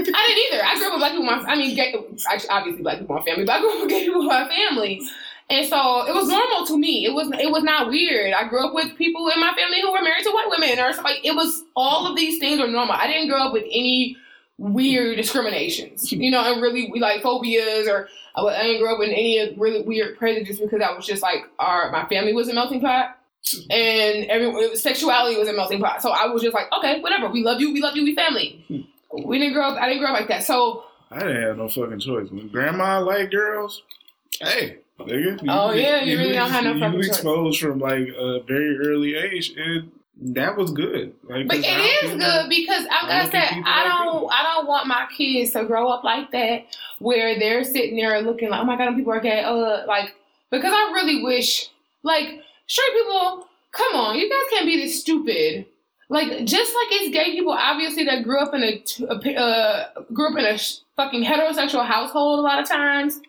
[0.00, 0.64] I didn't either.
[0.64, 1.26] I grew up with black people.
[1.26, 1.94] My, I mean, gay,
[2.50, 3.44] obviously, black people in my family.
[3.44, 5.00] But I grew up with gay people in my family,
[5.50, 7.04] and so it was normal to me.
[7.04, 8.32] It was it was not weird.
[8.32, 10.92] I grew up with people in my family who were married to white women, or
[10.92, 11.18] something.
[11.24, 12.94] It was all of these things were normal.
[12.94, 14.16] I didn't grow up with any
[14.58, 19.54] weird discriminations, you know, and really like phobias or I didn't grow up with any
[19.56, 23.16] really weird prejudice because I was just like our my family was a melting pot.
[23.70, 27.28] And every sexuality was a melting pot, so I was just like, okay, whatever.
[27.28, 28.64] We love you, we love you, we family.
[29.12, 29.80] We didn't grow up.
[29.80, 30.44] I didn't grow up like that.
[30.44, 32.30] So I didn't have no fucking choice.
[32.30, 33.82] When grandma liked girls,
[34.40, 35.44] hey, nigga.
[35.48, 37.08] Oh, yeah, you really don't have no you fucking choice.
[37.08, 41.14] exposed from like a very early age, and that was good.
[41.28, 44.30] Like, But it I good because I'm I say I don't people.
[44.32, 46.66] I don't want my kids to grow up like that
[46.98, 50.14] where they're sitting there looking like oh my god people are gay uh like
[50.50, 51.70] because I really wish
[52.02, 55.64] like straight people come on you guys can't be this stupid
[56.10, 60.38] like just like it's gay people obviously that grew up in a uh grew up
[60.38, 63.20] in a sh- fucking heterosexual household a lot of times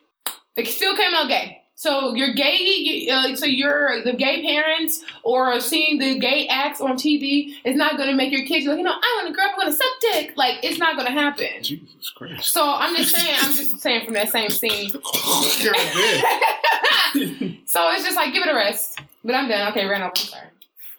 [0.55, 1.60] they still came out gay.
[1.81, 6.91] So you're gay, uh, so you're the gay parents or seeing the gay acts on
[6.91, 9.45] TV is not going to make your kids like, you know, I want to grow
[9.45, 10.33] up, I want to suck dick.
[10.37, 11.47] Like, it's not going to happen.
[11.63, 12.53] Jesus Christ.
[12.53, 14.91] So I'm just saying, I'm just saying from that same scene.
[15.57, 17.57] You're a bitch.
[17.67, 18.99] so it's just like, give it a rest.
[19.25, 19.71] But I'm done.
[19.71, 20.11] Okay, ran over.
[20.11, 20.47] I'm sorry.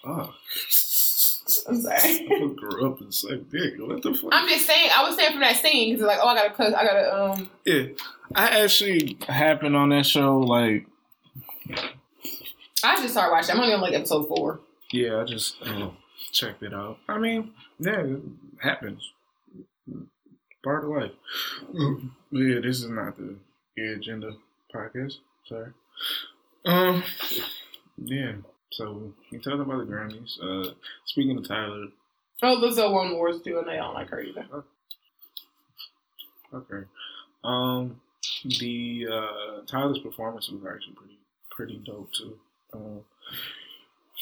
[0.05, 0.35] Oh.
[1.69, 2.29] I'm sorry.
[2.31, 3.75] I grew up and sucked dick.
[3.79, 4.31] What the fuck?
[4.33, 6.79] I'm just saying, I was saying from that scene because it's like, oh, I gotta,
[6.79, 7.85] I gotta, um, yeah,
[8.35, 10.39] I actually happened on that show.
[10.39, 10.87] Like,
[12.85, 13.55] I just started watching.
[13.55, 14.61] I'm only on like episode four.
[14.93, 15.91] yeah, I just uh,
[16.33, 16.99] checked it out.
[17.09, 18.21] I mean, yeah, it
[18.61, 19.11] happens.
[20.65, 21.13] Part of life.
[22.35, 23.37] Yeah, this is not the
[23.77, 24.31] Gay Agenda
[24.75, 25.19] podcast.
[25.47, 25.69] Sorry.
[26.65, 27.03] Um.
[28.03, 28.33] Yeah.
[28.71, 30.39] So you talking about the Grammys.
[30.43, 30.73] Uh,
[31.05, 31.89] speaking of Tyler,
[32.43, 34.47] Oh, Lizzo won awards too, and they don't like her either.
[36.55, 36.87] Okay.
[37.45, 38.01] Um,
[38.59, 41.19] the uh, Tyler's performance was actually pretty
[41.51, 42.39] pretty dope too.
[42.75, 43.01] Um,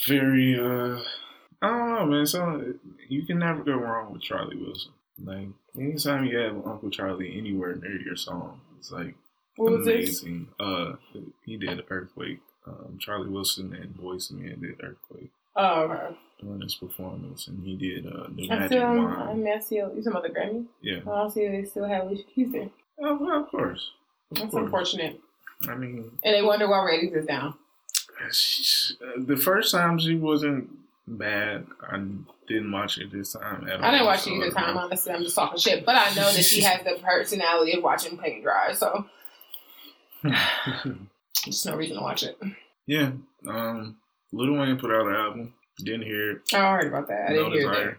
[0.07, 1.01] very uh,
[1.62, 2.27] I don't know, man.
[2.27, 2.75] So
[3.09, 4.92] you can never go wrong with Charlie Wilson.
[5.23, 9.14] Like anytime you have Uncle Charlie anywhere near your song, it's like
[9.57, 10.23] What was this?
[10.23, 10.49] amazing.
[10.59, 10.92] Uh,
[11.44, 12.40] he did Earthquake.
[12.66, 16.16] Um, Charlie Wilson and II Men did Earthquake Oh, okay.
[16.40, 19.77] during his performance, and he did uh, the I Magic still, I mean, I still,
[19.96, 20.66] you talking about the Grammy?
[20.83, 22.68] Yeah, I don't see they still have Alicia Keys there.
[23.03, 23.90] oh, well, of course.
[24.33, 25.21] That's unfortunate.
[25.69, 27.55] I mean, And they wonder why ratings is down.
[29.19, 30.71] The first time she wasn't
[31.07, 31.66] bad.
[31.90, 31.97] I
[32.49, 33.85] didn't watch it this time at all.
[33.85, 35.12] I didn't watch so it either time, honestly.
[35.12, 35.85] I'm just talking shit.
[35.87, 39.07] But I know that she has the personality of watching paint dry, so
[40.23, 42.38] there's no reason to watch it.
[42.87, 43.12] yeah.
[43.47, 43.97] Um,
[44.33, 45.55] Lil Wayne put out an album.
[45.79, 46.43] Didn't hear it.
[46.55, 47.31] I heard about that.
[47.31, 47.99] I didn't no hear desire.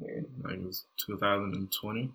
[0.00, 0.24] that.
[0.44, 2.10] Like it was 2020.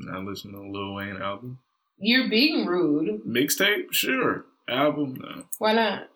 [0.00, 1.58] And I listened to Lil Wayne album.
[1.98, 3.22] You're being rude.
[3.24, 3.92] Mixtape?
[3.92, 4.44] Sure.
[4.68, 5.18] Album?
[5.20, 5.44] No.
[5.58, 6.08] Why not?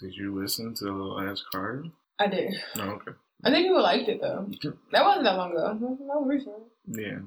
[0.00, 1.84] Did you listen to Lil Ass Carter?
[2.18, 2.54] I did.
[2.76, 3.12] No, okay.
[3.44, 4.50] I think people liked it though.
[4.92, 5.78] That wasn't that long ago.
[5.80, 6.56] That was recent.
[6.86, 7.18] Yeah.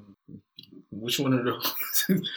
[0.90, 1.74] Which one of those?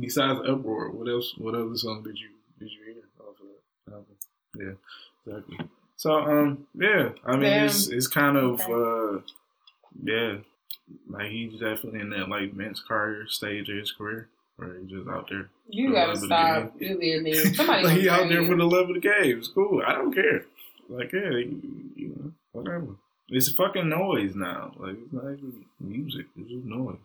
[0.00, 1.34] Besides Uproar, what else?
[1.36, 3.46] What other song did you did you hear off of
[3.86, 4.16] that album?
[4.58, 5.66] Yeah, exactly.
[5.96, 7.66] So um, yeah, I mean Damn.
[7.66, 9.20] it's it's kind of uh,
[10.02, 10.36] yeah,
[11.08, 14.28] like he's definitely in that like Vince Carter stage of his career.
[14.56, 15.50] Where he just out there.
[15.68, 16.72] You gotta stop.
[16.78, 17.84] Really, somebody.
[17.84, 19.38] like he out there for the love of the game.
[19.38, 19.82] It's cool.
[19.86, 20.44] I don't care.
[20.88, 22.96] Like yeah, you, you know, whatever.
[23.28, 24.72] It's fucking noise now.
[24.76, 26.26] Like it's not even music.
[26.36, 26.96] It's just noise.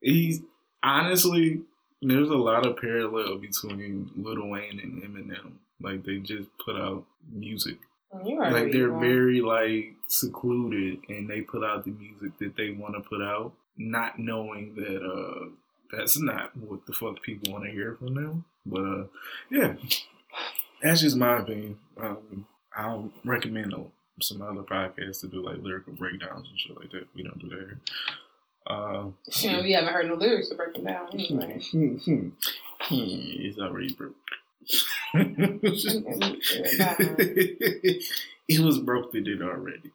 [0.00, 0.42] He's
[0.82, 1.62] honestly,
[2.02, 5.52] there's a lot of parallel between Lil Wayne and Eminem.
[5.80, 7.78] Like they just put out music.
[8.12, 13.00] Like they're very like secluded, and they put out the music that they want to
[13.00, 15.46] put out, not knowing that uh
[15.90, 18.44] that's not what the fuck people want to hear from them.
[18.64, 19.04] But uh
[19.50, 19.74] yeah,
[20.82, 21.78] that's just my opinion.
[22.00, 22.46] Um,
[22.76, 23.74] I'll recommend
[24.20, 27.06] some other podcasts to do like lyrical breakdowns and shit like that.
[27.14, 27.80] We don't do that here.
[28.66, 31.60] Uh, you we haven't heard no lyrics to break them down anyway.
[32.90, 34.16] it's already broke.
[38.48, 39.92] it was broke they did already.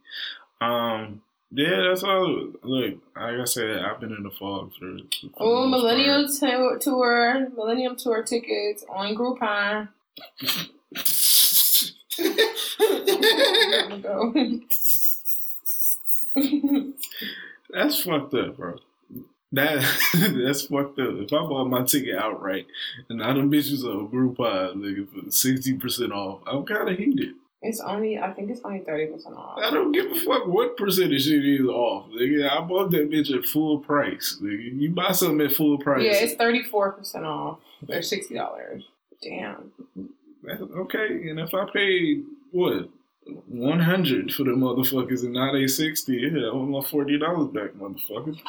[0.62, 2.54] Um, yeah, that's all.
[2.64, 4.98] Look, like I said, I've been in the fog for.
[5.22, 9.90] for oh, Millennium t- Tour, Millennium Tour tickets on Groupon.
[17.74, 18.78] that's fucked up, bro.
[19.52, 19.82] That
[20.14, 21.16] that's fucked up.
[21.16, 22.68] If I bought my ticket outright
[23.10, 27.36] and now them bitches are Groupon, nigga, for sixty percent off, I'm kind of heated.
[27.64, 29.60] It's only, I think it's only thirty percent off.
[29.60, 32.08] I don't give a fuck what percentage it is off.
[32.10, 32.50] Nigga.
[32.50, 34.40] I bought that bitch at full price.
[34.42, 34.80] Nigga.
[34.80, 36.04] You buy something at full price.
[36.04, 37.60] Yeah, it's thirty four percent off.
[37.84, 38.84] They're sixty dollars.
[39.22, 39.72] Damn.
[40.44, 42.90] That's okay, and if I paid what
[43.48, 47.50] one hundred for the motherfuckers and not a sixty, yeah, I want my forty dollars
[47.50, 48.40] back, motherfuckers.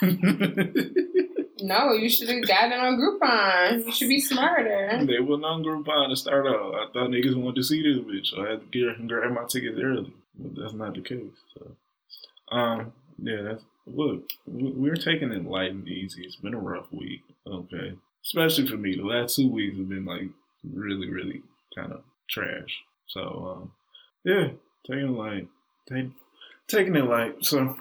[1.60, 3.86] no, you should have gotten on Groupon.
[3.86, 5.04] You should be smarter.
[5.06, 6.74] They were on Groupon to start out.
[6.74, 9.32] I thought niggas wanted to see this bitch, so I had to get and grab
[9.32, 10.12] my tickets early.
[10.38, 11.32] But that's not the case.
[11.54, 14.28] So, um, yeah, that's look.
[14.46, 16.24] We're taking it light and easy.
[16.24, 17.22] It's been a rough week.
[17.46, 17.94] Okay,
[18.24, 18.96] especially for me.
[18.96, 20.28] The last two weeks have been like
[20.64, 21.42] really, really
[21.74, 22.82] kind of trash.
[23.08, 23.72] So, um,
[24.24, 24.48] yeah,
[24.86, 25.48] taking it light.
[25.88, 26.10] Take,
[26.68, 27.44] taking it light.
[27.44, 27.76] So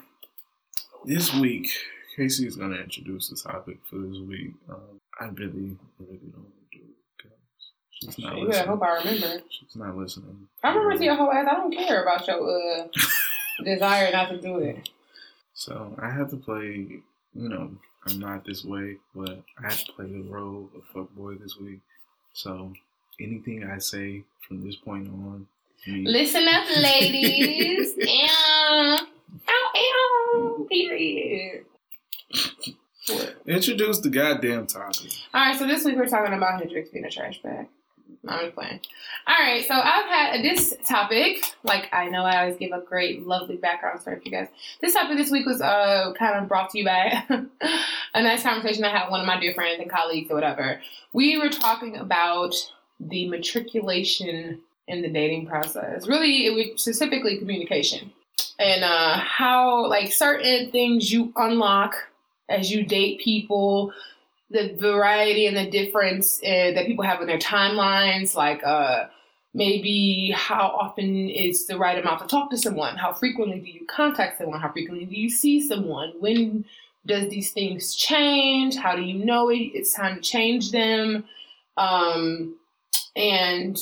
[1.05, 1.69] this week,
[2.17, 4.53] Casey is going to introduce the topic for this week.
[4.67, 7.37] Um, I really, really don't want to do it because
[7.91, 8.63] she's not listening.
[8.63, 9.43] I hope I remember.
[9.49, 10.47] She's not listening.
[10.63, 11.45] I remember to your whole ass.
[11.49, 12.87] I don't care about your uh,
[13.63, 14.89] desire not to do it.
[15.53, 16.87] So I have to play.
[17.35, 17.71] You know,
[18.07, 21.81] I'm not this way, but I have to play the role of fuckboy this week.
[22.33, 22.73] So
[23.19, 25.47] anything I say from this point on.
[25.85, 26.03] Me.
[26.03, 27.93] Listen up, ladies.
[28.29, 28.97] ow,
[29.47, 30.67] ow.
[30.67, 31.65] Period.
[33.45, 35.11] Introduce the goddamn topic.
[35.33, 37.67] All right, so this week we're talking about Hendrix being a trash bag.
[38.27, 38.81] I'm just playing.
[39.25, 41.43] All right, so I've had this topic.
[41.63, 44.47] Like I know I always give a great, lovely background story for you guys.
[44.81, 47.23] This topic this week was uh kind of brought to you by
[48.13, 50.81] a nice conversation I had with one of my dear friends and colleagues or whatever.
[51.13, 52.55] We were talking about
[52.99, 56.07] the matriculation in the dating process.
[56.07, 58.11] Really, it was specifically communication
[58.59, 61.95] and uh, how like certain things you unlock
[62.49, 63.93] as you date people
[64.49, 69.05] the variety and the difference uh, that people have in their timelines like uh,
[69.53, 72.95] maybe how often is the right amount to talk to someone?
[72.95, 74.61] How frequently do you contact someone?
[74.61, 76.13] How frequently do you see someone?
[76.19, 76.63] When
[77.05, 78.75] does these things change?
[78.75, 81.25] How do you know it, it's time to change them.
[81.75, 82.55] Um,
[83.15, 83.77] and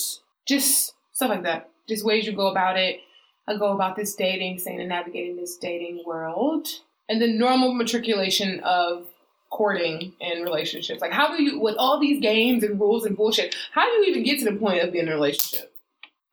[0.48, 1.70] just stuff like that.
[1.88, 3.02] Just ways you go about it.
[3.48, 6.68] I go about this dating thing and navigating this dating world
[7.10, 9.08] and the normal matriculation of
[9.50, 11.02] courting and relationships.
[11.02, 14.04] Like, how do you, with all these games and rules and bullshit, how do you
[14.06, 15.72] even get to the point of being in a relationship?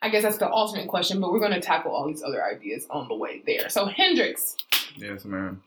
[0.00, 2.86] I guess that's the ultimate question, but we're going to tackle all these other ideas
[2.90, 3.68] on the way there.
[3.68, 4.56] So, Hendrix.
[4.96, 5.62] Yes, ma'am.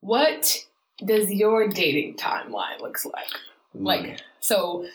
[0.00, 0.66] What
[1.04, 3.28] does your dating timeline looks like?
[3.74, 3.84] Mm.
[3.84, 4.86] Like, so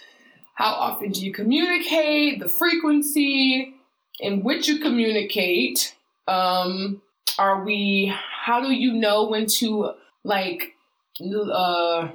[0.53, 2.39] how often do you communicate?
[2.39, 3.73] The frequency
[4.19, 5.95] in which you communicate?
[6.27, 7.01] Um,
[7.39, 9.91] are we how do you know when to
[10.23, 10.73] like
[11.21, 12.09] uh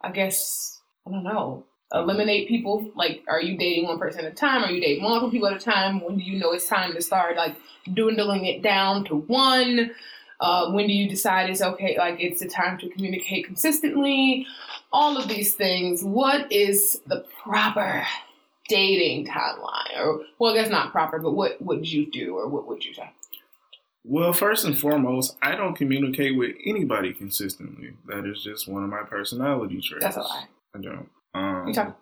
[0.00, 1.64] i guess i don't know
[1.94, 2.90] eliminate people?
[2.94, 4.64] Like are you dating one person at a time?
[4.64, 6.00] Are you dating multiple people at a time?
[6.00, 7.56] When do you know it's time to start like
[7.92, 9.90] dwindling it down to one?
[10.40, 14.46] Uh, when do you decide it's okay like it's the time to communicate consistently?
[14.92, 16.02] All of these things.
[16.02, 18.06] What is the proper
[18.68, 19.98] dating timeline?
[19.98, 23.10] Or well that's not proper but what would you do or what would you say
[24.04, 27.92] well, first and foremost, I don't communicate with anybody consistently.
[28.06, 30.04] That is just one of my personality traits.
[30.04, 30.46] That's a lie.
[30.74, 31.08] I don't.
[31.34, 31.98] Um, you talk.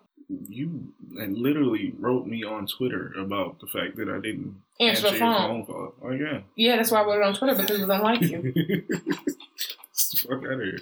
[0.47, 5.19] You literally wrote me on Twitter about the fact that I didn't answer, answer the
[5.19, 5.65] phone.
[5.65, 5.93] phone call.
[6.03, 6.39] Oh yeah.
[6.55, 8.85] Yeah, that's why I wrote it on Twitter because it was unlike you.
[10.21, 10.79] Fuck out of here.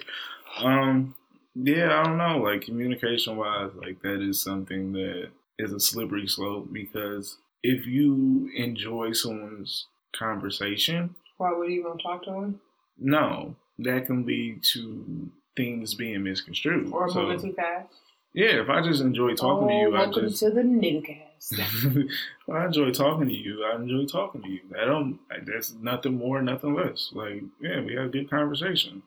[0.58, 1.14] Um,
[1.54, 2.38] Yeah, I don't know.
[2.38, 8.50] Like communication wise, like that is something that is a slippery slope because if you
[8.56, 12.60] enjoy someone's conversation, why would you even talk to him?
[12.98, 17.88] No, that can lead to things being misconstrued or so, moving too fast.
[18.32, 21.22] Yeah, if I just enjoy talking oh, to you, welcome I just to the nigga
[22.46, 23.64] well, I enjoy talking to you.
[23.64, 24.60] I enjoy talking to you.
[24.78, 25.18] I don't.
[25.30, 27.10] Like, that's nothing more, nothing less.
[27.12, 29.02] Like, yeah, we have a good conversation.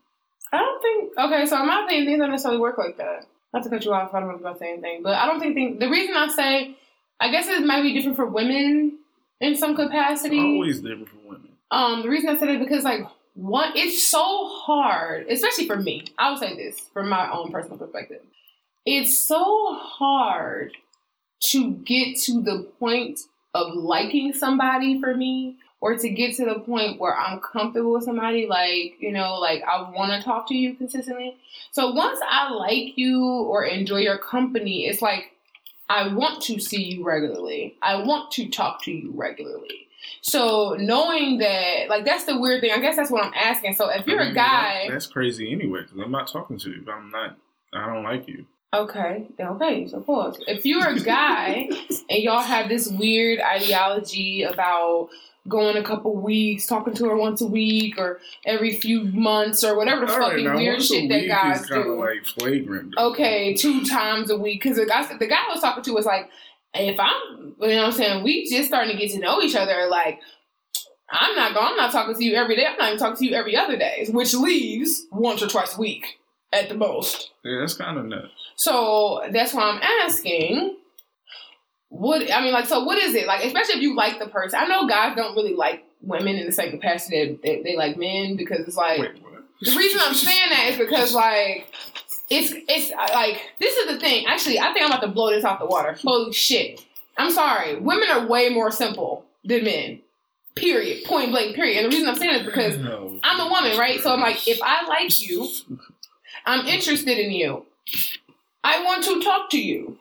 [0.51, 1.11] I don't think.
[1.17, 3.27] Okay, so in my opinion, things don't necessarily work like that.
[3.53, 5.79] Not to cut you off, I don't know about saying anything, but I don't think
[5.79, 6.75] the reason I say,
[7.19, 8.97] I guess it might be different for women
[9.43, 10.39] in some capacity.
[10.39, 11.49] Always different for women.
[11.69, 16.05] Um, the reason I said it because like one, it's so hard, especially for me.
[16.17, 18.21] I will say this from my own personal perspective.
[18.85, 20.71] It's so hard
[21.51, 23.19] to get to the point
[23.53, 28.05] of liking somebody for me or to get to the point where I'm comfortable with
[28.05, 31.35] somebody, like, you know, like I want to talk to you consistently.
[31.71, 35.32] So once I like you or enjoy your company, it's like
[35.93, 37.77] I want to see you regularly.
[37.83, 39.87] I want to talk to you regularly.
[40.21, 42.71] So knowing that, like, that's the weird thing.
[42.71, 43.75] I guess that's what I'm asking.
[43.75, 45.81] So if you're I mean, a guy, that, that's crazy anyway.
[45.83, 46.83] Because I'm not talking to you.
[46.91, 47.37] I'm not,
[47.73, 48.47] I don't like you.
[48.73, 50.43] Okay, okay, so pause.
[50.47, 51.69] If you're a guy
[52.09, 55.09] and y'all have this weird ideology about
[55.47, 59.77] going a couple weeks, talking to her once a week or every few months or
[59.77, 61.99] whatever the All fucking right, weird shit that guys do.
[61.99, 62.95] Like flagrant.
[62.97, 66.05] Okay, two times a week because the guy the guy I was talking to was
[66.05, 66.29] like,
[66.73, 69.55] if I'm, you know, what I'm saying we just starting to get to know each
[69.55, 70.19] other, like.
[71.15, 71.67] I'm not going.
[71.67, 72.65] I'm not talking to you every day.
[72.65, 75.79] I'm not even talking to you every other day, which leaves once or twice a
[75.79, 76.17] week
[76.51, 77.29] at the most.
[77.43, 78.29] Yeah, that's kind of nuts.
[78.55, 80.77] So that's why I'm asking.
[81.93, 83.45] What I mean, like, so what is it like?
[83.45, 84.59] Especially if you like the person.
[84.59, 87.97] I know guys don't really like women in the same capacity that they, they like
[87.97, 89.23] men because it's like Wait,
[89.61, 91.71] the reason I'm saying that is because like
[92.31, 94.25] it's it's like this is the thing.
[94.25, 95.95] Actually, I think I'm about to blow this off the water.
[96.01, 96.83] Holy shit!
[97.15, 97.79] I'm sorry.
[97.79, 99.99] Women are way more simple than men.
[100.55, 101.03] Period.
[101.05, 101.55] Point blank.
[101.55, 101.77] Period.
[101.77, 104.01] And the reason I'm saying is because no, I'm a woman, right?
[104.01, 105.47] So I'm like, if I like you,
[106.47, 107.67] I'm interested in you.
[108.63, 109.99] I want to talk to you.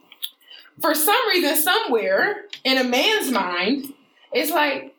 [0.81, 3.93] For some reason, somewhere in a man's mind,
[4.33, 4.95] it's like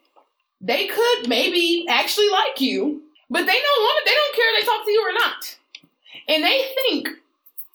[0.60, 4.08] they could maybe actually like you, but they don't want it.
[4.08, 5.58] They don't care if they talk to you or not.
[6.28, 7.08] And they think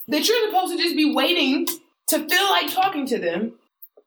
[0.08, 1.66] that you're supposed to just be waiting
[2.08, 3.52] to feel like talking to them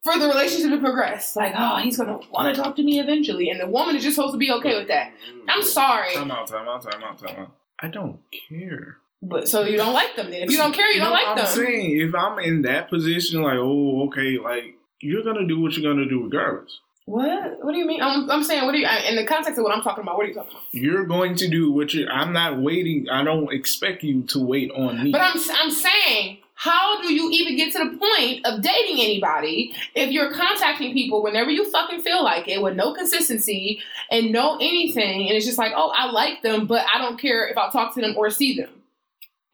[0.03, 1.35] for the relationship to progress.
[1.35, 4.15] Like, oh, he's gonna want to talk to me eventually, and the woman is just
[4.15, 5.13] supposed to be okay with that.
[5.47, 5.67] I'm mm-hmm.
[5.67, 6.13] sorry.
[6.13, 7.51] Time out, time out, time out, time out.
[7.79, 8.19] I don't
[8.49, 8.97] care.
[9.23, 10.43] But so you don't like them then?
[10.43, 11.45] If you don't care, you don't no, like I'm them.
[11.45, 15.77] I'm saying if I'm in that position, like, oh, okay, like you're gonna do what
[15.77, 16.79] you're gonna do regardless.
[17.05, 17.63] What?
[17.63, 18.01] What do you mean?
[18.01, 18.87] I'm, I'm saying, what do you?
[19.09, 20.63] In the context of what I'm talking about, what are you talking about?
[20.71, 22.09] You're going to do what you're.
[22.09, 23.07] I'm not waiting.
[23.09, 25.11] I don't expect you to wait on me.
[25.11, 29.73] But I'm, I'm saying, how do you even get to the point of dating anybody
[29.95, 34.55] if you're contacting people whenever you fucking feel like it with no consistency and no
[34.55, 37.69] anything, and it's just like, oh, I like them, but I don't care if I
[37.69, 38.69] talk to them or see them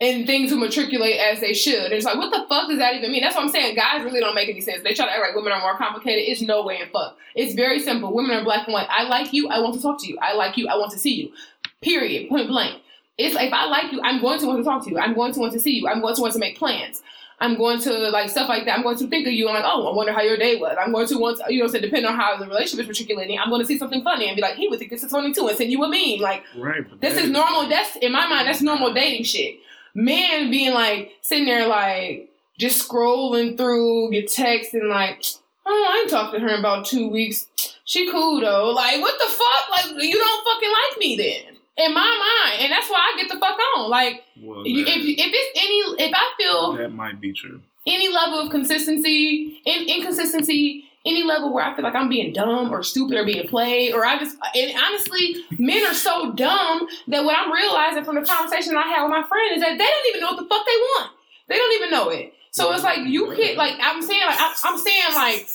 [0.01, 1.85] and things will matriculate as they should.
[1.85, 3.21] And it's like, what the fuck does that even mean?
[3.21, 3.75] That's what I'm saying.
[3.75, 4.81] Guys really don't make any sense.
[4.81, 6.23] They try to act like women are more complicated.
[6.27, 7.17] It's no way in fuck.
[7.35, 8.13] It's very simple.
[8.13, 8.87] Women are black and white.
[8.89, 9.49] I like you.
[9.49, 10.17] I want to talk to you.
[10.21, 10.69] I like you.
[10.69, 11.31] I want to see you.
[11.81, 12.29] Period.
[12.29, 12.81] Point blank.
[13.17, 14.97] It's like if I like you, I'm going to want to talk to you.
[14.97, 15.89] I'm going to want to see you.
[15.89, 17.01] I'm going to want to make plans.
[17.41, 18.77] I'm going to like stuff like that.
[18.77, 19.49] I'm going to think of you.
[19.49, 20.77] I'm like, oh, I wonder how your day was.
[20.79, 23.37] I'm going to want to, you know, so depending on how the relationship is matriculating,
[23.37, 25.33] I'm going to see something funny and be like, he would think this is funny
[25.33, 26.21] too, and send you a meme.
[26.21, 27.67] Like, right, this is normal.
[27.67, 28.47] That's in my mind.
[28.47, 29.59] That's normal dating shit
[29.93, 35.23] men being like sitting there like just scrolling through your text and like,
[35.65, 37.47] oh, I ain't talked to her in about two weeks.
[37.85, 38.69] She cool though.
[38.71, 39.69] Like, what the fuck?
[39.71, 41.55] Like, you don't fucking like me then.
[41.77, 43.89] In my mind, and that's why I get the fuck on.
[43.89, 48.39] Like, well, if, if it's any, if I feel that might be true, any level
[48.39, 53.17] of consistency, in, inconsistency any level where I feel like I'm being dumb or stupid
[53.17, 57.51] or being played, or I just, and honestly, men are so dumb that what I'm
[57.51, 60.31] realizing from the conversation I had with my friend is that they don't even know
[60.31, 61.11] what the fuck they want.
[61.47, 62.33] They don't even know it.
[62.51, 65.47] So it's like you can't, like I'm saying, like I, I'm saying, like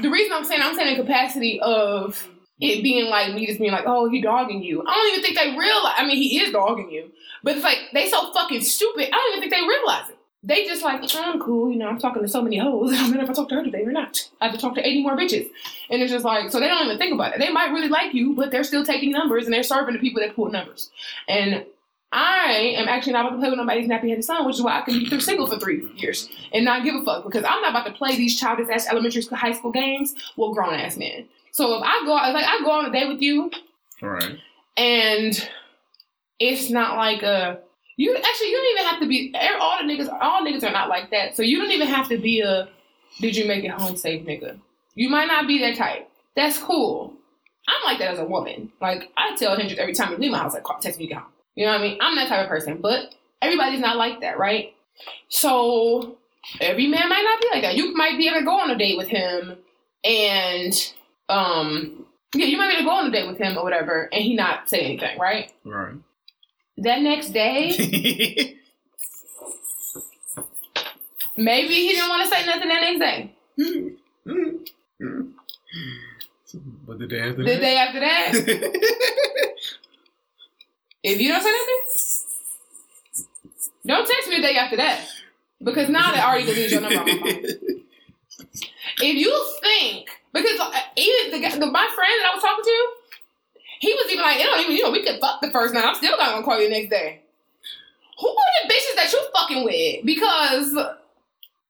[0.00, 2.28] the reason I'm saying I'm saying in capacity of
[2.60, 4.82] it being like me just being like, oh, he dogging you.
[4.86, 5.94] I don't even think they realize.
[5.96, 7.10] I mean, he is dogging you,
[7.42, 9.08] but it's like they so fucking stupid.
[9.08, 10.13] I don't even think they realize it
[10.44, 12.92] they just like, I'm cool, you know, I'm talking to so many hoes.
[12.94, 14.28] I don't know if I talk to her today or not.
[14.40, 15.48] I have to talk to 80 more bitches.
[15.90, 17.38] And it's just like, so they don't even think about it.
[17.38, 20.20] They might really like you, but they're still taking numbers and they're serving the people
[20.20, 20.90] that pull numbers.
[21.28, 21.64] And
[22.12, 24.78] I am actually not about to play with nobody's nappy headed son, which is why
[24.78, 27.60] I can be through single for three years and not give a fuck because I'm
[27.62, 30.96] not about to play these childish ass elementary school, high school games with grown ass
[30.96, 31.26] men.
[31.52, 33.50] So if I go, like I go on a date with you,
[34.02, 34.38] all right,
[34.76, 35.50] and
[36.38, 37.60] it's not like a
[37.96, 40.08] You actually you don't even have to be all the niggas.
[40.20, 41.36] All niggas are not like that.
[41.36, 42.68] So you don't even have to be a
[43.20, 44.58] did you make it home safe nigga.
[44.94, 46.10] You might not be that type.
[46.36, 47.14] That's cool.
[47.68, 48.72] I'm like that as a woman.
[48.80, 51.32] Like I tell Hendrix every time we leave my house, like text me get home.
[51.54, 51.98] You know what I mean?
[52.00, 52.78] I'm that type of person.
[52.80, 54.74] But everybody's not like that, right?
[55.28, 56.16] So
[56.60, 57.76] every man might not be like that.
[57.76, 59.56] You might be able to go on a date with him
[60.04, 60.92] and
[61.28, 64.08] um yeah, you might be able to go on a date with him or whatever,
[64.12, 65.52] and he not say anything, right?
[65.64, 65.94] Right.
[66.78, 67.70] That next day,
[71.36, 73.30] maybe he didn't want to say nothing that next day.
[76.86, 77.60] but the day after The that?
[77.60, 78.32] day after that,
[81.04, 81.82] if you don't say nothing,
[83.86, 85.06] don't text me the day after that.
[85.62, 87.44] Because now they already deleted your number on my phone.
[89.00, 92.86] If you think, because uh, even the, the my friend that I was talking to,
[93.84, 95.84] he was even like, it don't even, you know, we could fuck the first night.
[95.84, 97.20] I'm still not gonna call you the next day.
[98.20, 100.04] Who are the bitches that you fucking with?
[100.06, 100.74] Because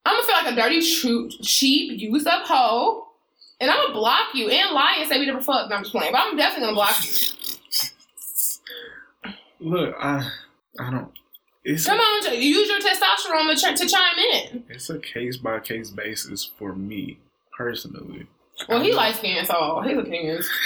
[0.06, 3.08] I'm gonna feel like a dirty, true, cheap, used up hoe.
[3.60, 5.70] And I'm gonna block you and lie and say we never fucked.
[5.70, 6.12] No, I'm just playing.
[6.12, 7.10] But I'm definitely gonna block you.
[9.60, 10.28] Look, I
[10.78, 11.10] I don't.
[11.64, 14.64] It's Come on, use your testosterone to, to chime in.
[14.68, 17.18] it's a case by case basis for me
[17.56, 18.26] personally.
[18.68, 20.46] Well, he light skinned, so his opinions.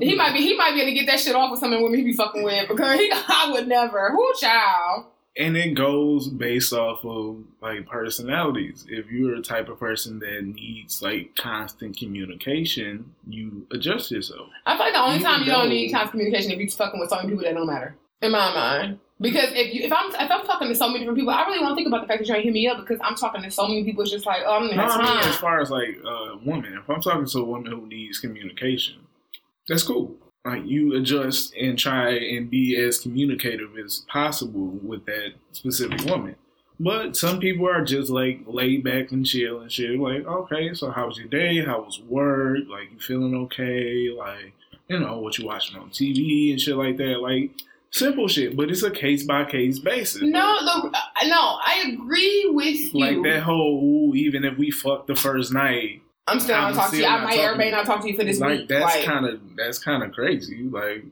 [0.00, 1.78] He might be he might be able to get that shit off with some of
[1.78, 4.10] the women he be fucking with because he I would never.
[4.12, 5.06] Who child?
[5.36, 8.86] and it goes based off of like personalities.
[8.88, 14.48] If you're a type of person that needs like constant communication, you adjust yourself.
[14.66, 17.10] I feel like the only time you don't need constant communication if you're fucking with
[17.10, 17.96] so many people that don't matter.
[18.22, 19.00] In my mind.
[19.20, 21.60] Because if you if I'm if I'm talking to so many different people, I really
[21.60, 23.42] won't think about the fact that you're trying to hit me up because I'm talking
[23.42, 24.02] to so many people.
[24.02, 26.36] It's just like, oh, I'm No, gonna have I mean as far as like uh,
[26.44, 28.96] women, if I'm talking to a woman who needs communication,
[29.68, 30.16] that's cool.
[30.44, 36.36] Like you adjust and try and be as communicative as possible with that specific woman.
[36.78, 39.98] But some people are just like laid back and chill and shit.
[39.98, 41.64] Like, okay, so how was your day?
[41.64, 42.60] How was work?
[42.68, 44.10] Like, you feeling okay?
[44.10, 44.52] Like,
[44.88, 47.20] you know, what you watching on TV and shit like that.
[47.20, 47.52] Like,
[47.90, 48.56] simple shit.
[48.56, 50.22] But it's a case by case basis.
[50.22, 53.00] No, the uh, no, I agree with you.
[53.00, 56.98] Like that whole ooh, even if we fucked the first night, I'm still not talking
[57.00, 57.08] to you.
[57.10, 58.68] I might everybody to not talk to you for this like week.
[58.68, 60.62] that's like, kind of that's kind of crazy.
[60.62, 61.04] Like,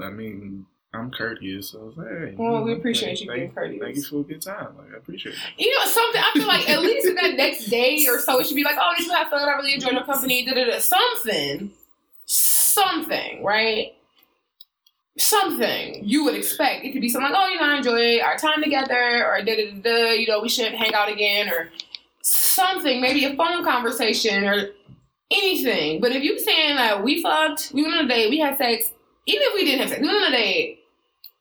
[0.00, 3.82] I mean, I'm courteous, so hey, Well, we know, appreciate thank- you thank- being courteous.
[3.82, 4.76] Thank you for a good time.
[4.78, 5.38] Like, I appreciate it.
[5.58, 6.20] You know something?
[6.24, 8.92] I feel like at least that next day or so, it should be like, oh,
[8.96, 9.48] did you have fun?
[9.48, 10.44] I really enjoyed your company.
[10.44, 10.78] Da da da.
[10.78, 11.70] Something,
[12.26, 13.94] something, right?
[15.18, 16.84] Something you would expect.
[16.84, 19.56] It could be something like, oh, you know, I enjoyed our time together, or da
[19.56, 20.12] da da da.
[20.12, 21.70] You know, we should hang out again, or
[22.60, 23.00] something.
[23.00, 24.70] Maybe a phone conversation, or
[25.30, 26.00] anything.
[26.00, 28.92] But if you saying like we fucked, we went on a date, we had sex,
[29.26, 30.78] even if we didn't have sex, we went on a date.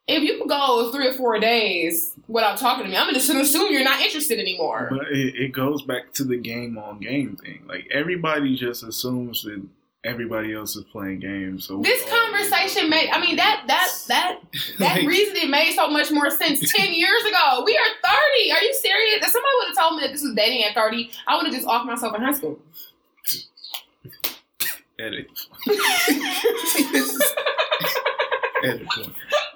[0.08, 3.84] If you go three or four days without talking to me, I'm gonna assume you're
[3.84, 4.88] not interested anymore.
[4.90, 7.64] But it, it goes back to the game on game thing.
[7.68, 9.62] Like everybody just assumes that
[10.04, 11.66] everybody else is playing games.
[11.66, 13.10] So This conversation made.
[13.10, 14.40] I mean that that that
[14.80, 17.64] that Like, reasoning made so much more sense ten years ago.
[17.66, 18.52] We are thirty.
[18.52, 19.24] Are you serious?
[19.24, 21.54] If somebody would have told me that this was dating at thirty, I would have
[21.56, 22.60] just offed myself in high school.
[25.00, 25.28] edit.
[28.64, 28.64] edit.
[28.64, 28.88] if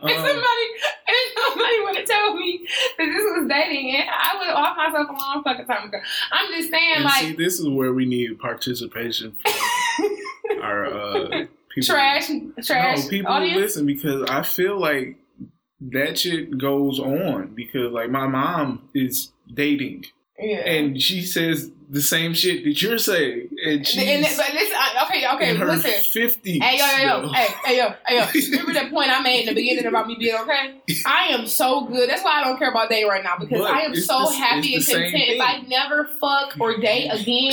[0.03, 0.65] Um, somebody
[1.07, 2.67] if somebody would have told me
[2.97, 5.99] that this was dating, and I would have offed myself a long fucking time ago.
[6.31, 9.51] I'm just saying, like see, this is where we need participation from
[10.61, 11.85] our uh, people.
[11.85, 12.29] trash,
[12.65, 13.61] trash No, people audience.
[13.61, 15.17] listen because I feel like
[15.81, 20.05] that shit goes on because like my mom is dating
[20.39, 20.59] Yeah.
[20.59, 25.05] and she says the same shit that you're saying and she's And, but listen, I-
[25.05, 25.91] okay, okay, listen.
[26.21, 26.63] fifties.
[26.63, 27.33] Hey yo yo yo!
[27.33, 28.25] Hey hey yo hey yo!
[28.51, 30.75] Remember that point I made in the beginning about me being okay?
[31.05, 32.09] I am so good.
[32.09, 34.35] That's why I don't care about dating right now because But I am so the-
[34.37, 35.23] happy and it's the same content.
[35.31, 37.51] If I never fuck or date again,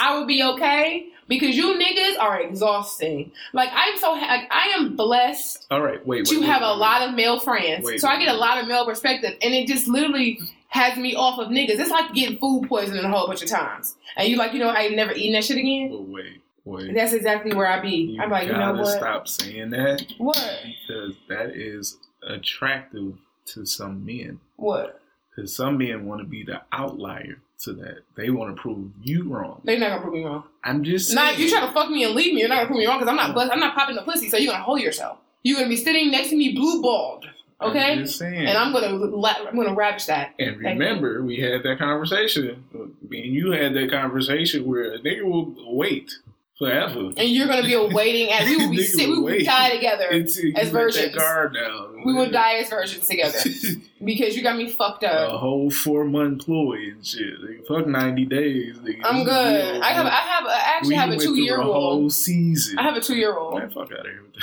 [0.00, 3.30] I will be okay because you niggas are exhausting.
[3.52, 6.26] Like I'm so ha- like I am blessed All right, wait, wait.
[6.26, 8.66] to wait, have wait, a lot of male friends, so I get a lot of
[8.68, 11.78] male perspective, and it just literally has me off of niggas.
[11.78, 14.68] It's like getting food poisoning a whole bunch of times, and you like you know
[14.68, 15.90] I ain't never eating that shit again.
[15.90, 16.94] But wait, wait.
[16.94, 17.90] That's exactly where I be.
[18.14, 18.96] You I'm like, you know gotta what?
[18.98, 20.60] stop saying that What?
[20.64, 23.14] because that is attractive
[23.46, 24.40] to some men.
[24.56, 25.00] What?
[25.34, 27.98] Because some men want to be the outlier to that.
[28.16, 29.60] They want to prove you wrong.
[29.64, 30.44] They're not gonna prove me wrong.
[30.64, 31.34] I'm just saying.
[31.34, 32.98] if you try to fuck me and leave me, you're not gonna prove me wrong
[32.98, 34.28] because I'm not bust, I'm not popping the pussy.
[34.28, 35.18] So you're gonna hold yourself.
[35.42, 37.24] You're gonna be sitting next to me, blue balled,
[37.60, 37.92] okay?
[37.92, 38.46] I'm just saying.
[38.46, 40.34] And I'm gonna I'm gonna ravish that.
[40.38, 42.64] And remember, we had that conversation.
[43.08, 46.12] Me and you had that conversation where a nigga will wait
[46.58, 47.12] forever.
[47.16, 50.06] And you're gonna be awaiting as we will be sit, we will wait die together
[50.10, 51.12] Until as let virgins.
[51.12, 51.87] that guard down.
[52.04, 53.38] We will die as virgins together
[54.04, 55.32] because you got me fucked up.
[55.32, 57.40] a whole four month ploy and shit.
[57.40, 58.76] Nigga, fuck ninety days.
[58.78, 59.00] Nigga.
[59.04, 59.82] I'm good.
[59.82, 62.78] I have I have I actually have a two year a whole season.
[62.78, 63.58] I have a two year old.
[63.58, 64.22] Man, fuck out of here.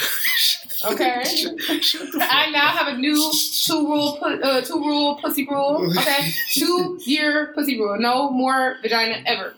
[0.84, 1.24] Okay.
[1.26, 3.32] shut, shut I now have a new
[3.64, 5.92] two rule uh, two rule pussy rule.
[5.98, 7.98] Okay, two year pussy rule.
[8.00, 9.54] No more vagina ever.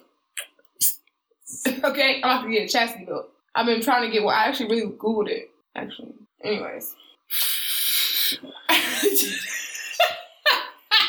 [1.83, 3.29] okay, I'm about to get a chastity belt.
[3.55, 4.35] I've been trying to get one.
[4.35, 5.49] I actually really googled it.
[5.75, 6.95] Actually, anyways.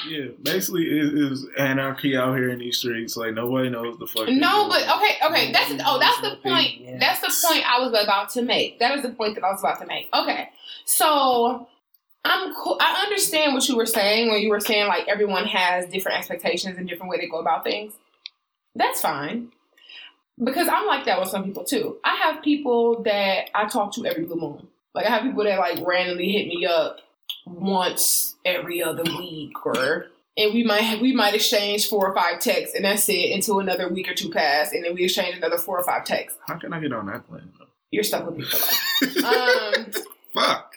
[0.06, 3.16] Yeah, basically it is anarchy out here in these streets.
[3.16, 4.28] Like nobody knows the fuck.
[4.28, 5.52] No, but okay, okay.
[5.52, 7.00] That's oh, that's the point.
[7.00, 8.78] That's the point I was about to make.
[8.78, 10.08] That is the point that I was about to make.
[10.14, 10.48] Okay,
[10.84, 11.68] so
[12.24, 12.78] I'm cool.
[12.80, 16.78] I understand what you were saying when you were saying like everyone has different expectations
[16.78, 17.92] and different way they go about things.
[18.74, 19.50] That's fine
[20.42, 21.98] because I'm like that with some people too.
[22.04, 24.68] I have people that I talk to every blue moon.
[24.94, 26.98] Like I have people that like randomly hit me up
[27.50, 32.74] once every other week or and we might we might exchange four or five texts
[32.76, 35.78] and that's it until another week or two pass and then we exchange another four
[35.78, 36.38] or five texts.
[36.46, 37.50] How can I get on that plane?
[37.58, 37.66] though?
[37.90, 39.24] You're stuck with me for life.
[39.24, 39.86] um,
[40.34, 40.74] Fuck.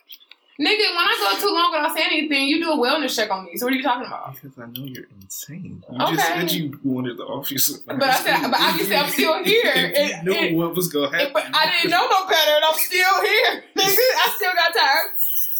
[0.59, 3.45] nigga, when I go too long without saying anything, you do a wellness check on
[3.45, 3.57] me.
[3.57, 4.33] So what are you talking about?
[4.35, 5.83] Because I know you're insane.
[5.91, 6.15] You Okay.
[6.15, 7.59] just said you wanted to offer you.
[7.85, 9.73] But I said, but say I'm still here.
[9.75, 11.33] It- you knew it- what was gonna happen.
[11.33, 13.63] But I didn't know no better, and I'm still here.
[13.75, 15.05] Nigga, I still got time.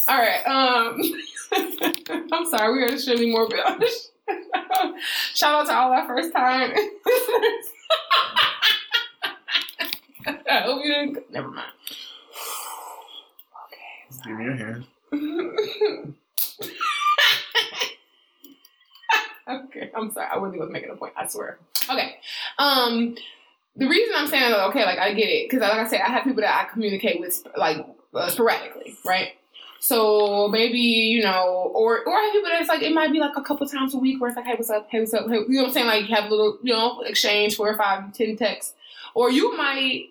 [0.08, 0.44] All right.
[0.46, 1.00] Um,
[2.32, 2.72] I'm sorry.
[2.78, 3.60] We are extremely morbid.
[5.34, 6.72] Shout out to all our first time.
[10.26, 11.30] I hope you didn't.
[11.30, 11.68] Never mind.
[13.66, 14.06] Okay.
[14.24, 14.84] Give me your hand.
[19.48, 20.26] okay, I'm sorry.
[20.32, 21.12] I really was making a point.
[21.16, 21.58] I swear.
[21.88, 22.16] Okay.
[22.58, 23.16] Um,
[23.76, 26.10] the reason I'm saying that, okay, like I get it, because like I said, I
[26.10, 27.84] have people that I communicate with like
[28.14, 29.32] uh, sporadically, right?
[29.82, 33.66] So maybe you know, or or people that's like it might be like a couple
[33.66, 34.86] times a week where it's like, hey, what's up?
[34.88, 35.28] Hey, what's up?
[35.28, 35.86] Hey, you know what I'm saying?
[35.88, 38.74] Like you have a little, you know, exchange four or five, ten texts,
[39.16, 40.04] or you might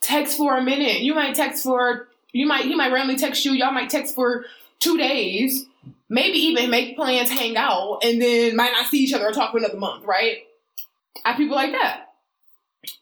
[0.00, 1.00] text for a minute.
[1.02, 3.52] You might text for you might he might randomly text you.
[3.52, 4.46] Y'all might text for
[4.78, 5.66] two days,
[6.08, 9.52] maybe even make plans, hang out, and then might not see each other or talk
[9.52, 10.38] for another month, right?
[11.26, 12.14] I people like that.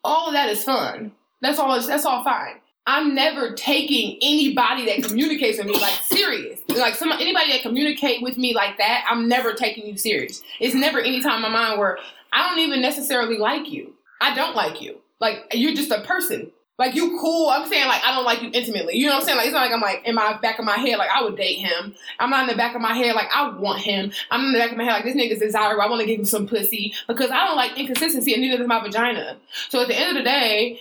[0.03, 1.13] All of that is fun.
[1.41, 1.81] That's all.
[1.81, 2.57] That's all fine.
[2.87, 6.61] I'm never taking anybody that communicates with me like serious.
[6.69, 10.43] Like some anybody that communicate with me like that, I'm never taking you serious.
[10.61, 11.99] It's never any time in my mind where
[12.33, 13.95] I don't even necessarily like you.
[14.21, 15.01] I don't like you.
[15.21, 16.53] Like you're just a person.
[16.79, 17.49] Like you cool.
[17.49, 18.97] I'm saying like I don't like you intimately.
[18.97, 19.39] You know what I'm saying?
[19.39, 21.37] Like it's not like I'm like in my back of my head like I would
[21.37, 21.95] date him.
[22.21, 24.13] I'm not in the back of my head like I want him.
[24.31, 25.83] I'm in the back of my head like this nigga's desirable.
[25.83, 28.69] I want to give him some pussy because I don't like inconsistency and neither does
[28.69, 29.39] my vagina.
[29.71, 30.79] So at the end of the day,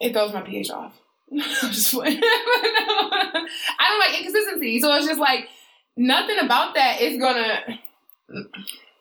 [0.00, 0.92] it throws my pH off.
[1.32, 1.38] I'm
[1.72, 2.20] just playing.
[2.22, 3.46] I
[3.80, 4.80] don't like inconsistency.
[4.80, 5.48] So it's just like
[5.96, 7.78] nothing about that is gonna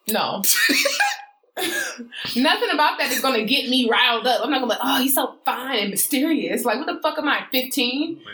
[0.07, 0.41] no.
[2.35, 4.41] Nothing about that is gonna get me riled up.
[4.43, 6.65] I'm not gonna be like, oh, he's so fine and mysterious.
[6.65, 8.17] Like, what the fuck am I, 15?
[8.17, 8.25] Wait.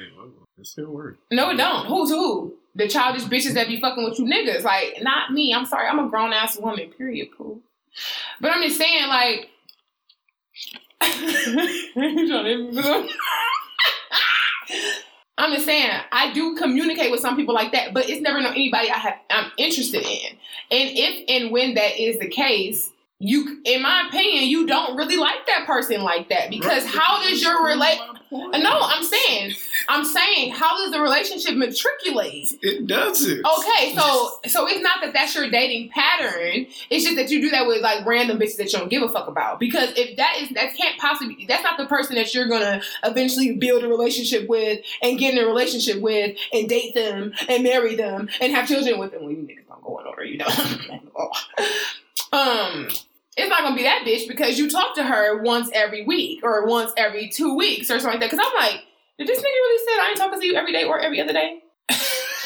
[0.57, 1.19] It still works.
[1.31, 1.85] No, it don't.
[1.85, 2.55] Who's who?
[2.73, 4.63] The childish bitches that be fucking with you niggas.
[4.63, 5.53] Like, not me.
[5.53, 5.87] I'm sorry.
[5.87, 7.61] I'm a grown ass woman, period, poo.
[8.39, 9.49] But I'm just saying, like,
[11.95, 13.09] You trying to hit me?
[15.37, 18.49] I'm just saying, I do communicate with some people like that, but it's never no
[18.49, 20.31] anybody I have I'm interested in.
[20.69, 25.17] And if and when that is the case, you, in my opinion, you don't really
[25.17, 27.99] like that person like that because Right, how does your relate?
[28.31, 29.53] No, I'm saying,
[29.89, 32.57] I'm saying, how does the relationship matriculate?
[32.61, 33.45] It doesn't.
[33.45, 36.67] Okay, so so it's not that that's your dating pattern.
[36.89, 39.09] It's just that you do that with like random bitches that you don't give a
[39.09, 39.59] fuck about.
[39.59, 43.57] Because if that is that can't possibly that's not the person that you're gonna eventually
[43.57, 47.95] build a relationship with and get in a relationship with and date them and marry
[47.95, 49.23] them and have children with them.
[49.23, 50.47] Well, you niggas don't go in order, you know.
[52.31, 52.87] um.
[53.41, 56.65] It's not gonna be that bitch because you talk to her once every week or
[56.67, 58.31] once every two weeks or something like that.
[58.31, 58.83] Because I'm like,
[59.17, 61.33] did this nigga really say I ain't talking to you every day or every other
[61.33, 61.59] day?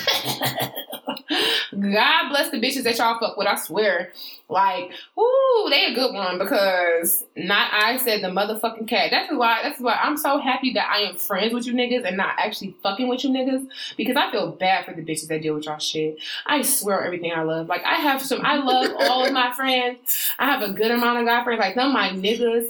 [1.71, 3.47] God bless the bitches that y'all fuck with.
[3.47, 4.11] I swear,
[4.47, 9.09] like, ooh, they a good one because not I said the motherfucking cat.
[9.11, 9.61] That's why.
[9.63, 12.75] That's why I'm so happy that I am friends with you niggas and not actually
[12.83, 13.67] fucking with you niggas
[13.97, 16.19] because I feel bad for the bitches that deal with y'all shit.
[16.45, 17.67] I swear on everything I love.
[17.67, 18.45] Like I have some.
[18.45, 20.31] I love all of my friends.
[20.37, 21.59] I have a good amount of guy friends.
[21.59, 22.67] Like some of my niggas.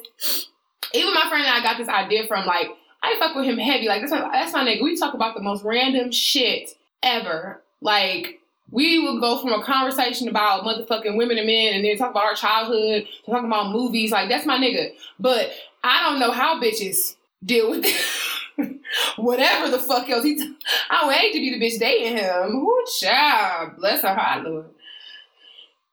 [0.93, 2.69] Even my friend that I got this idea from, like.
[3.03, 3.87] I fuck with him heavy.
[3.87, 4.81] Like, that's my, that's my nigga.
[4.81, 6.74] We talk about the most random shit
[7.05, 7.61] ever.
[7.81, 8.41] Like,
[8.71, 12.25] we would go from a conversation about motherfucking women and men and then talk about
[12.25, 14.11] our childhood to talking about movies.
[14.11, 14.91] Like, that's my nigga.
[15.19, 15.51] But
[15.83, 18.79] I don't know how bitches deal with it.
[19.17, 20.35] Whatever the fuck else he.
[20.35, 20.55] T-
[20.89, 22.51] I would hate to be the bitch dating him.
[22.51, 23.77] Who child?
[23.77, 24.65] Bless her heart, Lord.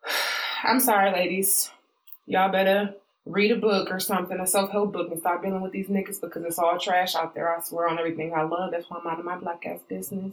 [0.64, 1.70] I'm sorry, ladies.
[2.26, 2.94] Y'all better
[3.26, 6.20] read a book or something, a self help book, and stop dealing with these niggas
[6.20, 7.54] because it's all trash out there.
[7.54, 8.70] I swear on everything I love.
[8.70, 10.32] That's why I'm out of my black ass business.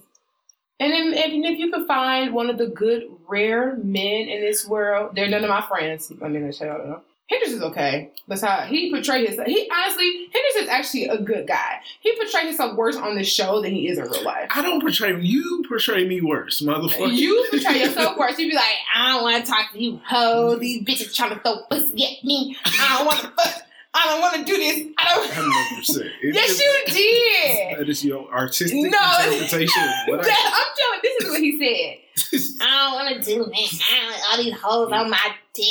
[0.79, 4.65] And if, if, if you can find one of the good, rare men in this
[4.67, 6.11] world, they're none of my friends.
[6.23, 7.05] I mean, I shout out.
[7.29, 8.09] Henderson's okay.
[8.27, 9.47] That's how he portrayed himself.
[9.47, 11.79] He honestly, Henderson's actually a good guy.
[11.99, 14.49] He portrayed himself worse on the show than he is in real life.
[14.49, 15.63] I don't portray you.
[15.67, 17.15] Portray me worse, motherfucker.
[17.15, 18.39] You portray yourself worse.
[18.39, 18.65] You'd be like,
[18.95, 20.55] I don't want to talk to you, ho.
[20.55, 22.57] These bitches trying to throw pussy at me.
[22.65, 23.63] I don't want to fuck.
[23.93, 24.87] I don't want to do this.
[24.97, 25.37] I don't.
[25.37, 26.11] I never said.
[26.21, 27.79] It, yes, you did.
[27.79, 28.87] That is your artistic No.
[28.87, 29.83] interpretation.
[30.07, 30.99] What I, I'm telling.
[31.01, 32.61] This is what he said.
[32.61, 33.53] I don't want to do that.
[33.53, 35.65] I don't, all these hoes on my dick.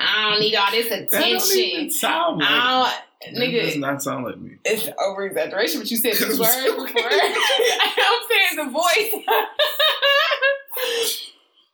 [0.00, 1.90] I don't need all this that don't even attention.
[1.90, 2.48] sound like.
[2.48, 4.52] I that don't, does not sound like me.
[4.64, 6.86] It's over exaggeration, but you said these I'm words so-.
[6.86, 9.12] I'm saying the voice.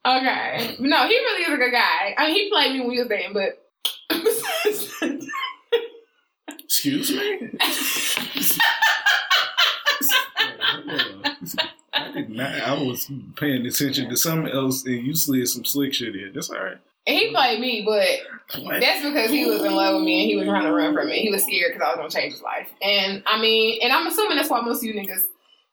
[0.06, 0.76] okay.
[0.80, 2.14] No, he really is a good guy.
[2.18, 3.62] I mean, he played me when we was dating, but.
[6.86, 7.50] Excuse me.
[11.92, 12.54] I did not.
[12.54, 16.32] I was paying attention to something else, and you slid some slick shit in.
[16.32, 16.78] That's all right.
[17.06, 18.80] he played me, but What?
[18.80, 21.08] That's because he was in love with me and he was trying to run from
[21.08, 21.18] me.
[21.18, 22.68] He was scared because I was gonna change his life.
[22.80, 25.22] And I mean, and I'm assuming that's why most of you niggas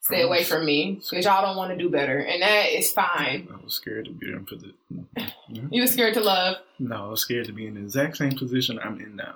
[0.02, 2.92] stay oh, away from me because y'all don't want to do better, and that is
[2.92, 3.48] fine.
[3.54, 4.74] I was scared to be in for the.
[5.70, 8.36] You were scared to love, No, I was scared to be in the exact same
[8.36, 9.36] position I'm in now.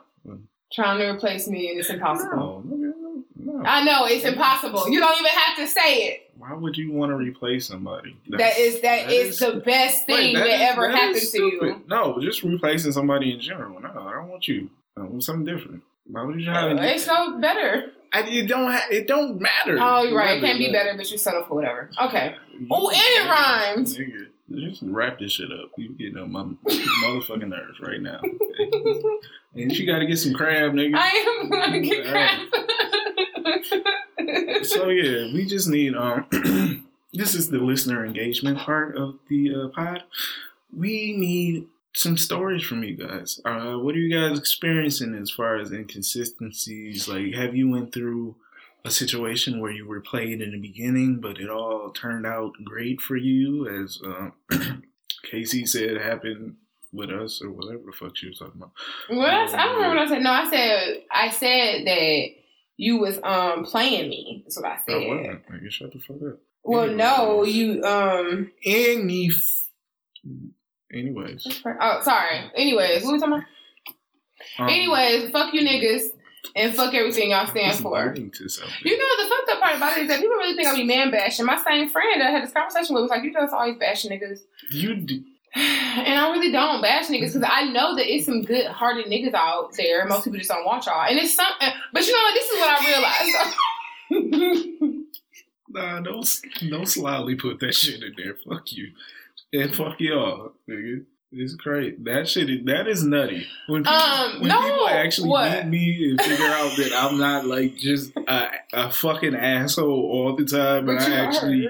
[0.74, 2.64] Trying to replace me, and it's impossible.
[2.66, 3.64] No, nigga, no.
[3.66, 4.90] I know it's impossible.
[4.90, 6.32] You don't even have to say it.
[6.38, 8.16] Why would you want to replace somebody?
[8.30, 11.82] That is that is the best thing Wait, that, is- ever that happened to you.
[11.88, 13.80] No, just replacing somebody in general.
[13.82, 14.70] No, I don't want you.
[14.96, 15.84] I want something different.
[16.06, 16.94] Why would you try to?
[16.94, 17.92] It's no better.
[18.14, 18.72] I, it don't.
[18.72, 19.78] Ha- it don't matter.
[19.80, 20.38] Oh, you're right.
[20.38, 21.90] It can't be better, but you settle for whatever.
[22.02, 22.36] Okay.
[22.72, 24.00] Oh, and it.
[24.00, 25.72] Nigga, just wrap this shit up.
[25.78, 28.22] You getting on my motherfucking nerves right now.
[29.56, 30.96] and you got to get some crab, nigga.
[30.98, 32.50] I am gonna get All right.
[33.70, 34.66] crap.
[34.66, 36.26] so yeah, we just need um.
[37.14, 40.04] this is the listener engagement part of the uh, pod.
[40.76, 43.42] We need some stories from you guys.
[43.44, 47.08] Uh, what are you guys experiencing as far as inconsistencies?
[47.08, 48.36] Like, have you went through
[48.88, 53.02] a situation where you were played in the beginning, but it all turned out great
[53.02, 54.34] for you, as um,
[55.24, 56.56] Casey said happened
[56.94, 58.72] with us, or whatever the fuck she was talking about.
[59.10, 60.22] What I, I don't remember what I said.
[60.24, 62.26] No, I said I said that
[62.78, 64.42] you was um playing me.
[64.46, 65.08] That's what I I said.
[65.08, 65.48] wasn't.
[65.50, 66.40] Nigga, shut the fuck up.
[66.64, 68.52] well, no, you um.
[68.64, 69.28] Any.
[69.30, 69.64] F-
[70.94, 71.62] Anyways.
[71.82, 72.50] Oh, sorry.
[72.56, 73.44] Anyways, what we talking about?
[74.60, 76.08] um, Anyways, fuck you niggas
[76.56, 78.08] and fuck everything y'all stand for.
[78.08, 78.74] leading to something.
[78.84, 80.84] You know the fucked up part about it is that people really think I be
[80.84, 81.46] man bashing.
[81.46, 84.12] My same friend that I had this conversation with was like, "You just always bashing
[84.12, 84.42] niggas,"
[84.72, 85.24] You do.
[85.56, 89.34] and I really don't bash niggas because I know that it's some good hearted niggas
[89.34, 90.06] out there.
[90.06, 91.46] Most people just don't watch y'all, and it's some.
[91.60, 92.34] Uh, but you know what?
[92.34, 92.86] This is what I
[94.10, 95.06] realized.
[95.70, 96.28] nah, don't
[96.70, 98.36] don't slyly put that shit in there.
[98.48, 98.92] Fuck you
[99.54, 101.06] and fuck y'all, nigga.
[101.32, 102.04] It's great.
[102.06, 102.50] That shit.
[102.50, 103.46] is- That is nutty.
[103.68, 105.68] When people, Um, when no, people actually what?
[105.68, 110.36] meet me and figure out that I'm not like just a, a fucking asshole all
[110.36, 111.28] the time, and But I are.
[111.28, 111.68] actually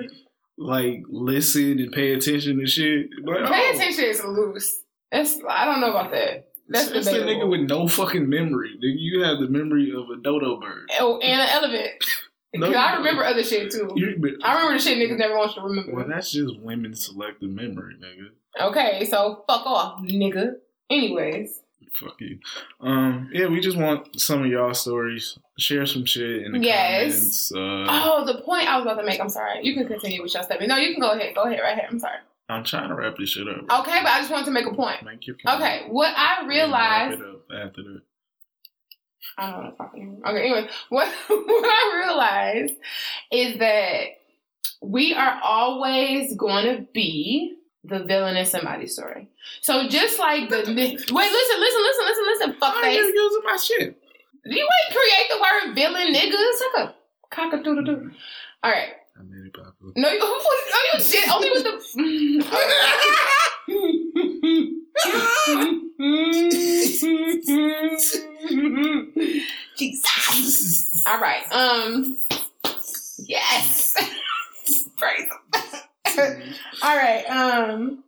[0.60, 3.10] like listen and pay attention to shit.
[3.24, 4.82] Like, Pay oh, attention is loose.
[5.12, 6.50] That's I don't know about that.
[6.70, 8.72] That's That's the nigga with no fucking memory.
[8.76, 10.90] Nigga, you have the memory of a dodo bird.
[11.00, 11.92] Oh, and an elephant.
[12.54, 13.92] No, I remember other shit too.
[13.96, 15.94] You- I remember the shit niggas never want you to remember.
[15.94, 18.68] Well, that's just women's selective memory, nigga.
[18.70, 20.54] Okay, so fuck off, nigga.
[20.90, 21.62] Anyways,
[21.94, 22.38] Fuck you.
[22.82, 25.40] Um, yeah, we just want some of y'all stories.
[25.58, 27.50] Share some shit in the Yes.
[27.50, 27.52] comments.
[27.52, 29.20] Uh, oh, the point I was about to make.
[29.20, 29.62] I'm sorry.
[29.64, 30.70] You can continue with your statement.
[30.70, 31.34] No, you can go ahead.
[31.34, 31.88] Go ahead, right here.
[31.90, 32.18] I'm sorry.
[32.50, 33.58] I'm trying to wrap this shit up.
[33.82, 35.02] Okay, but I just wanted to make a point.
[35.04, 35.60] Make your point.
[35.60, 37.20] Okay, what I realized.
[37.20, 38.02] Wrap it up after that.
[39.38, 40.22] I don't know what I'm talking.
[40.26, 42.74] Okay, anyway, what what I realized
[43.32, 44.04] is that
[44.82, 49.30] we are always going to be the villain in somebody's story.
[49.62, 52.94] So just like the wait, listen, listen, listen, listen, listen, Why are fuckface.
[52.94, 54.02] you using my shit?
[54.46, 56.38] You ain't create the word villain, nigga.
[56.58, 56.96] Suck a
[57.30, 58.12] cock a doodle doo.
[58.64, 58.90] All right.
[59.18, 59.94] I made it popular.
[59.96, 61.72] No, you, no, oh, you did only with the.
[69.78, 71.04] Jesus.
[71.08, 71.44] All right.
[71.52, 72.18] Um.
[73.20, 73.96] Yes.
[74.98, 75.30] Praise.
[76.84, 77.26] All right.
[77.30, 78.04] Um.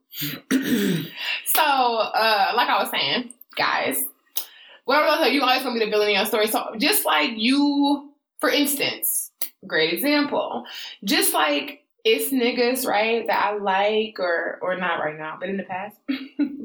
[1.45, 3.97] So, uh, like I was saying, guys,
[4.85, 6.47] What I will you always gonna be the villain in your story.
[6.47, 9.31] So just like you, for instance,
[9.67, 10.65] great example.
[11.03, 15.57] Just like it's niggas, right, that I like or or not right now, but in
[15.57, 15.97] the past.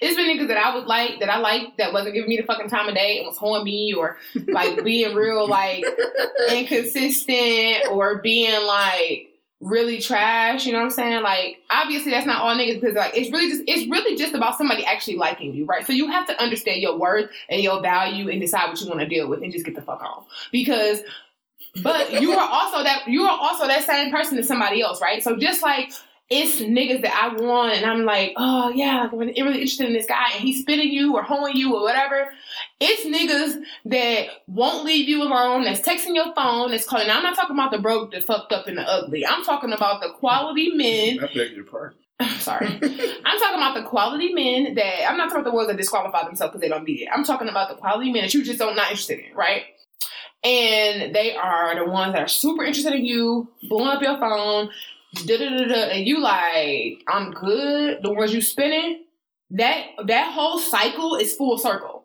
[0.00, 2.44] it's been niggas that I would like that I like that wasn't giving me the
[2.44, 4.16] fucking time of day and was hoeing me or
[4.48, 5.84] like being real like
[6.50, 9.28] inconsistent or being like
[9.60, 11.22] really trash, you know what I'm saying?
[11.22, 14.58] Like obviously that's not all niggas because like it's really just it's really just about
[14.58, 15.86] somebody actually liking you, right?
[15.86, 19.00] So you have to understand your worth and your value and decide what you want
[19.00, 20.24] to deal with and just get the fuck on.
[20.52, 21.00] Because
[21.82, 25.22] but you are also that you are also that same person to somebody else, right?
[25.22, 25.92] So just like
[26.28, 30.06] it's niggas that I want, and I'm like, oh yeah, I'm really interested in this
[30.06, 32.32] guy, and he's spitting you or hoeing you or whatever.
[32.80, 37.06] It's niggas that won't leave you alone, that's texting your phone, that's calling.
[37.06, 39.24] Now, I'm not talking about the broke, the fucked up, and the ugly.
[39.24, 41.20] I'm talking about the quality men.
[41.22, 41.98] I beg your pardon.
[42.38, 42.66] Sorry.
[43.24, 46.24] I'm talking about the quality men that I'm not talking about the ones that disqualify
[46.24, 47.08] themselves because they don't beat it.
[47.12, 49.64] I'm talking about the quality men that you just don't not interested in, right?
[50.42, 54.70] And they are the ones that are super interested in you, blowing up your phone,
[55.24, 58.02] da da da da, and you like, I'm good.
[58.02, 59.04] The ones you spinning,
[59.50, 62.04] that that whole cycle is full circle.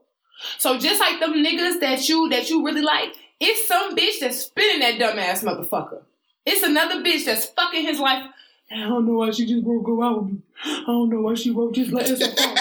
[0.58, 4.46] So just like them niggas that you that you really like, it's some bitch that's
[4.46, 6.02] spinning that dumbass motherfucker.
[6.46, 8.26] It's another bitch that's fucking his life.
[8.72, 10.40] I don't know why she just won't go out with me.
[10.64, 12.54] I don't know why she won't just let us go.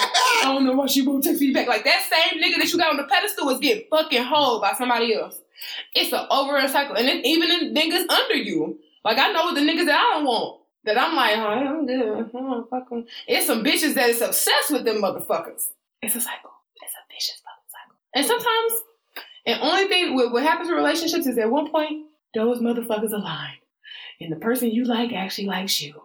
[0.43, 1.67] I don't know why she won't text me back.
[1.67, 4.73] Like that same nigga that you got on the pedestal is getting fucking hold by
[4.73, 5.39] somebody else.
[5.95, 6.95] It's an over cycle.
[6.95, 8.79] And then even in niggas under you.
[9.03, 10.61] Like I know with the niggas that I don't want.
[10.83, 12.29] That I'm like, oh, I'm good.
[12.33, 13.05] Oh, fuck them.
[13.27, 15.67] It's some bitches that is obsessed with them motherfuckers.
[16.01, 16.49] It's a cycle.
[16.81, 17.95] It's a vicious fucking cycle.
[18.15, 18.83] And sometimes,
[19.45, 23.53] and only thing what, what happens in relationships is at one point those motherfuckers align,
[24.19, 26.01] and the person you like actually likes you,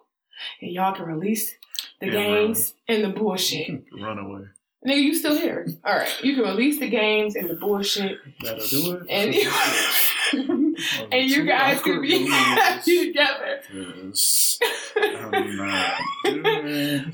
[0.61, 1.55] and y'all can release
[2.01, 3.83] the Yeah, games and the bullshit.
[3.99, 4.43] Run away.
[4.87, 5.67] Nigga, you still here?
[5.87, 9.07] All right, you can release the games and the bullshit, That'll do it.
[9.09, 9.35] and
[10.35, 10.66] you,
[11.11, 13.61] and you guys can be happy together.
[13.73, 14.59] Yes.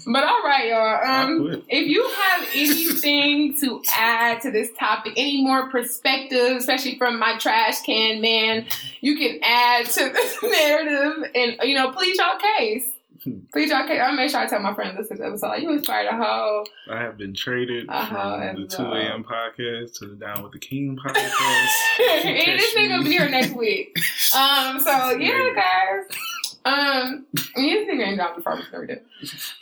[0.07, 1.05] But all right, y'all.
[1.05, 7.19] Um, if you have anything to add to this topic, any more perspective, especially from
[7.19, 8.67] my trash can man,
[9.01, 12.85] you can add to this narrative and you know, please y'all case.
[13.53, 13.99] Please y'all.
[14.01, 15.47] I'll make sure I tell my to this episode.
[15.47, 19.25] Like, you inspired a whole I have been traded Uh-huh, from the 2 uh, a.m.
[19.25, 21.69] podcast to the Down with the King podcast.
[22.25, 23.97] and this nigga be here next week.
[24.35, 26.17] Um, so yeah, guys.
[26.65, 29.03] Um, you think ain't dropped the farmers never did.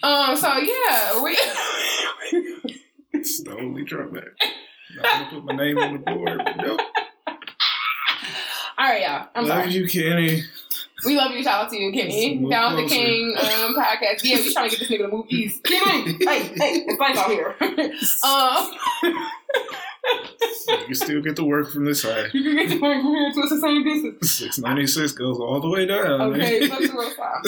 [0.04, 1.32] Um, so yeah, we
[3.12, 4.28] it's the only drawback.
[5.02, 6.40] I'm gonna put my name on the board.
[6.58, 6.80] Nope.
[7.26, 7.34] all
[8.78, 9.26] right, y'all.
[9.34, 9.72] I'm Love sorry.
[9.72, 10.42] you, Kenny.
[11.04, 11.42] We love you.
[11.42, 12.38] Shout out to you, Kenny.
[12.38, 12.94] Move Down with the.
[12.94, 14.22] King um, podcast.
[14.22, 15.62] Yeah, we trying to get this nigga to move east.
[15.64, 17.56] Kenny, hey, hey, it's lights out here.
[18.24, 18.72] um,
[20.68, 22.30] You can still get to work from this side.
[22.34, 24.30] you can get to work from here to it's the same distance.
[24.30, 26.20] 696 goes all the way down.
[26.20, 27.42] Okay, the road five.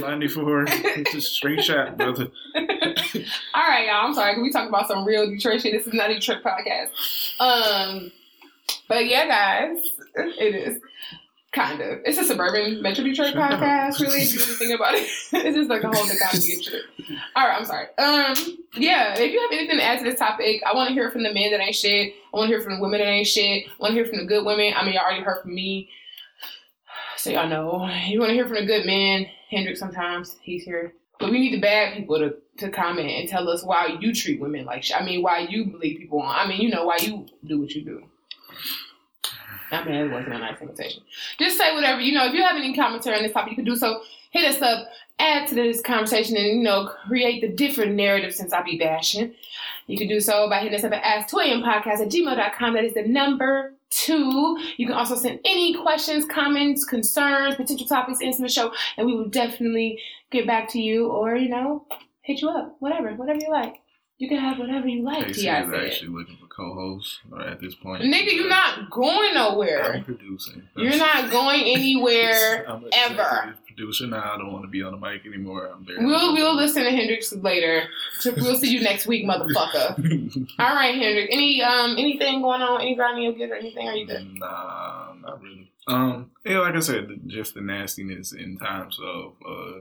[0.00, 0.64] 94.
[0.68, 2.28] It's a straight shot, brother.
[2.54, 4.06] All right, y'all.
[4.06, 4.34] I'm sorry.
[4.34, 5.72] Can we talk about some real Detroit shit?
[5.72, 6.90] This is not a Detroit podcast.
[7.40, 8.12] Um,
[8.88, 9.84] but yeah, guys,
[10.14, 10.80] it is
[11.52, 12.00] kind of.
[12.04, 14.00] It's a suburban Metro Detroit podcast.
[14.00, 16.82] Really, if you really think about it, it's just like a whole dichotomy of shit.
[17.36, 17.86] All right, I'm sorry.
[17.98, 18.34] Um,
[18.74, 19.14] yeah.
[19.18, 21.32] If you have anything to add to this topic, I want to hear from the
[21.32, 22.14] men that ain't shit.
[22.32, 23.66] I want to hear from the women that ain't shit.
[23.66, 24.72] I want to hear from the good women.
[24.74, 25.90] I mean, y'all already heard from me.
[27.16, 27.88] So y'all know.
[28.06, 29.26] You want to hear from the good men.
[29.50, 30.94] Hendrix sometimes he's here.
[31.20, 34.40] But we need the bad people to, to comment and tell us why you treat
[34.40, 34.96] women like shit.
[34.96, 36.34] I mean, why you believe people on.
[36.34, 38.02] I mean, you know, why you do what you do.
[39.72, 41.02] I mean, it wasn't a nice invitation.
[41.38, 42.00] Just say whatever.
[42.00, 44.02] You know, if you have any commentary on this topic, you can do so.
[44.30, 44.86] Hit us up,
[45.18, 49.34] add to this conversation, and, you know, create the different narrative since I be bashing.
[49.86, 52.74] You can do so by hitting us up at ask2ampodcast at gmail.com.
[52.74, 54.58] That is the number two.
[54.76, 59.14] You can also send any questions, comments, concerns, potential topics into the show, and we
[59.14, 59.98] will definitely
[60.30, 61.84] get back to you or, you know,
[62.22, 62.76] hit you up.
[62.78, 63.81] Whatever, whatever you like.
[64.22, 65.64] You can have whatever you like, Casey T.I.
[65.64, 65.84] is said.
[65.84, 68.04] actually looking for co-hosts uh, at this point.
[68.04, 69.82] Nigga, you're not going nowhere.
[69.82, 70.04] I'm nowhere.
[70.04, 70.62] producing.
[70.76, 72.64] You're not going anywhere.
[72.68, 73.56] I'm an ever.
[73.66, 74.30] Producer now.
[74.32, 75.66] I don't want to be on the mic anymore.
[75.74, 76.06] I'm very.
[76.06, 77.88] We'll we'll listen to Hendrix later.
[78.24, 80.46] We'll see you next week, motherfucker.
[80.60, 81.28] All right, Hendrix.
[81.32, 82.80] Any um anything going on?
[82.80, 83.88] Any grinding your good or anything?
[83.88, 84.38] Are you good?
[84.38, 85.68] Nah, not really.
[85.88, 89.80] Um, yeah, like I said, just the nastiness in times of uh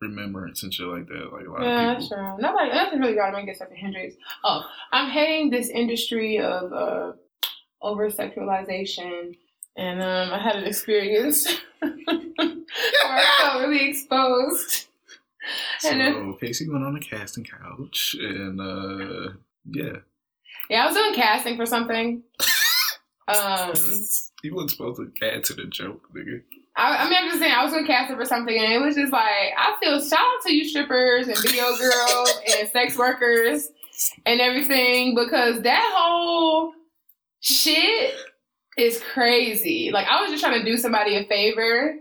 [0.00, 1.30] remembrance and shit like that.
[1.32, 2.16] Like a lot Yeah, of that's people.
[2.24, 2.36] true.
[2.40, 4.14] Nobody, nothing really got to make except for Hendrix.
[4.44, 7.12] Oh, I'm hating this industry of uh,
[7.82, 9.36] over sexualization,
[9.76, 11.46] and um, I had an experience
[11.80, 14.84] where I felt really exposed.
[15.78, 19.34] So And Casey went on a casting couch, and uh,
[19.70, 19.98] yeah,
[20.68, 22.22] Yeah, I was doing casting for something.
[23.28, 23.72] Um,
[24.44, 26.42] You weren't supposed to add to the joke, nigga.
[26.76, 28.94] I, I mean, I'm just saying, I was doing casting for something, and it was
[28.94, 33.68] just like, I feel shout out to you strippers and video girls and sex workers
[34.26, 36.72] and everything because that whole
[37.40, 38.14] shit
[38.76, 39.90] is crazy.
[39.90, 41.96] Like, I was just trying to do somebody a favor,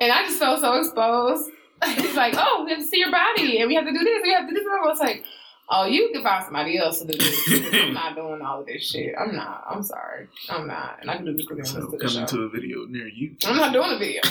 [0.00, 1.50] and I just felt so exposed.
[1.82, 4.22] it's like, oh, we have to see your body, and we have to do this,
[4.22, 4.64] we have to do this.
[4.64, 5.24] And I was like,
[5.70, 7.72] oh, you can find somebody else to do this.
[7.74, 9.14] I'm not doing all of this shit.
[9.18, 9.64] I'm not.
[9.68, 10.28] I'm sorry.
[10.48, 10.98] I'm not.
[11.00, 12.36] And I can do this because So I'm to the coming show.
[12.36, 13.36] to a video near you.
[13.44, 14.22] I'm not doing a video.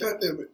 [0.00, 0.50] God damn it.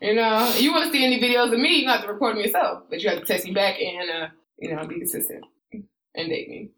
[0.00, 2.44] You know, you want to see any videos of me, you have to record them
[2.44, 2.84] yourself.
[2.90, 6.48] But you have to text me back and, uh, you know, be consistent and date
[6.48, 6.68] me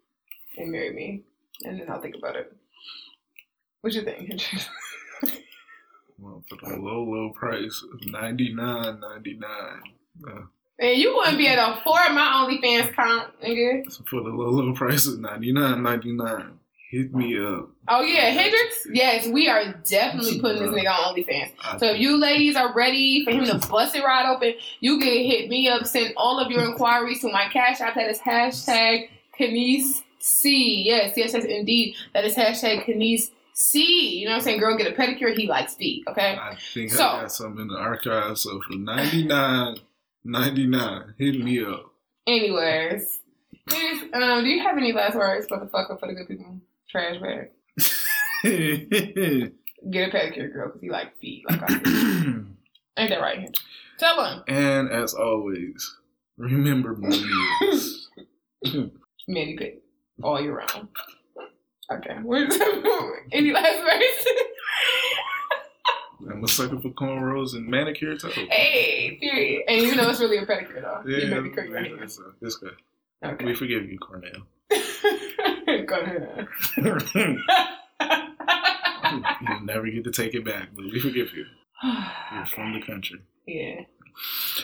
[0.56, 1.22] and marry me.
[1.64, 2.54] And then I'll think about it.
[3.80, 4.40] What you think?
[6.20, 9.82] Well, for the low, low price of ninety nine ninety nine.
[10.80, 13.84] And you wouldn't be able to afford my OnlyFans count, nigga.
[14.08, 16.60] for the low, low price of ninety nine ninety nine,
[16.90, 17.70] hit me up.
[17.88, 18.86] Oh, yeah, Hendrix?
[18.92, 21.80] Yes, we are definitely putting this nigga on OnlyFans.
[21.80, 25.08] So if you ladies are ready for him to bust it right open, you can
[25.24, 25.84] hit me up.
[25.86, 27.96] Send all of your inquiries to my cash app.
[27.96, 29.08] That is hashtag
[29.38, 30.82] Kenise C.
[30.86, 31.96] Yes, yes, yes, indeed.
[32.14, 34.18] That is hashtag Kenise C.
[34.20, 34.60] You know what I'm saying?
[34.60, 35.36] Girl, get a pedicure.
[35.36, 36.04] He likes feet.
[36.06, 36.36] Okay.
[36.40, 38.38] I think So- I got something in the archive.
[38.38, 39.24] So for ninety
[40.28, 41.92] nine ninety nine, hit me up.
[42.26, 43.20] Anyways,
[43.70, 46.28] here's, um, do you have any last words for the fuck up for the good
[46.28, 46.60] people?
[46.90, 47.50] Trash bag.
[49.90, 51.44] Get a pedicure, girl, because he like feet.
[51.48, 51.84] Like I said.
[52.98, 53.56] Ain't that right?
[53.98, 54.42] Tell him.
[54.48, 55.96] and as always,
[56.36, 58.06] remember millennials.
[59.28, 59.82] Manny Pitt
[60.22, 60.88] all year round.
[61.90, 62.10] Okay.
[63.32, 64.28] Any last words?
[66.30, 68.32] I'm a sucker for cornrows and manicure toes.
[68.34, 69.62] hey, period.
[69.68, 71.02] And you know it's really a pedicure though.
[71.06, 72.74] Yeah, you curl your it's, it's good.
[73.24, 73.44] Okay.
[73.44, 74.46] We forgive you, Cornell.
[75.68, 76.48] Ahead.
[79.48, 81.44] You'll never get to take it back, but we forgive you.
[82.34, 83.20] You're from the country.
[83.46, 83.82] yeah.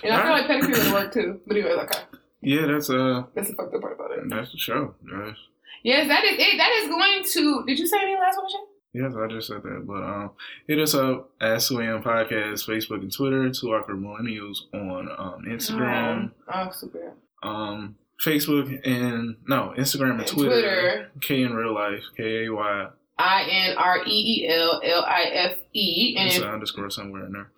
[0.03, 1.41] And I feel like pedicure would work too.
[1.47, 2.01] But anyway, okay.
[2.43, 4.29] Yeah, that's uh, That's the fucked up part about it.
[4.29, 5.37] that's the show, guys.
[5.85, 6.57] Yes, that is it.
[6.59, 7.65] That is going to.
[7.67, 8.67] Did you say any last one?
[8.95, 9.85] Yes, I just said that.
[9.87, 10.31] But um,
[10.69, 13.51] hit us up at Swam Podcast, Facebook and Twitter.
[13.51, 17.13] Two Awkward Millennials on um, Instagram, Oh, super.
[17.43, 20.51] um, Facebook and no Instagram and And Twitter.
[20.51, 21.11] Twitter.
[21.21, 22.87] K in real life, K A Y.
[23.19, 27.33] I N R E E L L I F E It's an underscore somewhere in
[27.33, 27.51] there.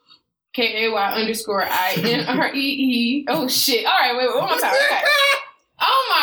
[0.54, 3.24] K A Y underscore I N R E E.
[3.28, 3.84] Oh shit!
[3.84, 4.72] All right, wait, wait, one more time.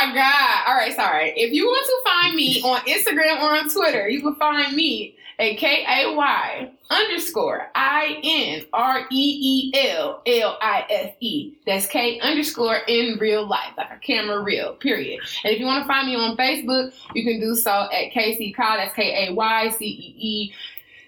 [0.04, 0.68] My god!
[0.68, 1.32] All right, sorry.
[1.38, 5.16] If you want to find me on Instagram or on Twitter, you can find me
[5.40, 11.54] at K A Y underscore I N R E E L L I F E.
[11.66, 14.74] That's K underscore in real life, like a camera real.
[14.74, 15.22] Period.
[15.46, 18.54] And if you want to find me on Facebook, you can do so at Kaycee
[18.54, 18.76] Coll.
[18.76, 20.54] That's K A Y C E E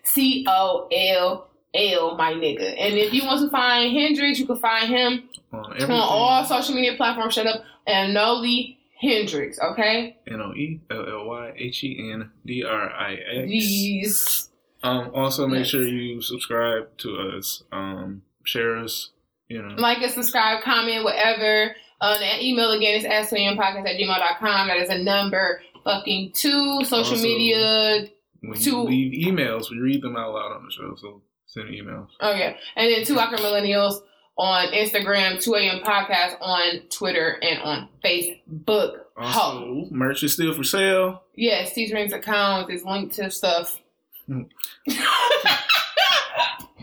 [0.03, 2.75] C O L L, my nigga.
[2.79, 6.73] And if you want to find Hendrix, you can find him On on all social
[6.73, 7.33] media platforms.
[7.33, 9.59] Shut up and Noelly Hendrix.
[9.59, 10.17] Okay.
[10.27, 13.47] N O E L L Y H E N D R I X.
[13.49, 14.49] These.
[14.83, 15.67] Um, also make Yes.
[15.69, 17.63] sure you subscribe to us.
[17.71, 19.11] Um, share us.
[19.49, 21.75] You know, Like and subscribe, comment, whatever.
[22.01, 24.67] Uh, the email again is podcast at gmail.com.
[24.67, 26.83] That is a number fucking two.
[26.83, 28.07] Social Also- media.
[28.41, 30.95] when you leave emails, we read them out loud on the show.
[30.95, 32.09] So send emails.
[32.19, 32.55] Oh yeah.
[32.75, 34.01] And then two awkward millennials
[34.37, 35.79] on Instagram, 2 a.m.
[35.83, 38.99] podcast on Twitter and on Facebook.
[39.17, 39.87] Ho.
[39.91, 41.23] Merch is still for sale.
[41.35, 43.79] Yes, Teespring account is linked to stuff.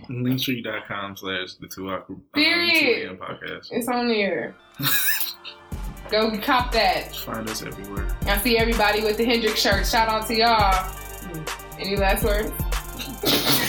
[0.08, 2.24] Linktree.com slash the two awkward um.
[2.34, 3.16] 2 a.m.
[3.18, 3.68] podcast.
[3.70, 4.54] It's on there.
[6.10, 7.14] Go cop that.
[7.16, 8.16] Find us everywhere.
[8.22, 9.86] I see everybody with the Hendrix shirt.
[9.86, 10.90] Shout out to y'all.
[11.78, 13.68] Any last words?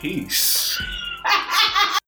[0.00, 0.59] Peace.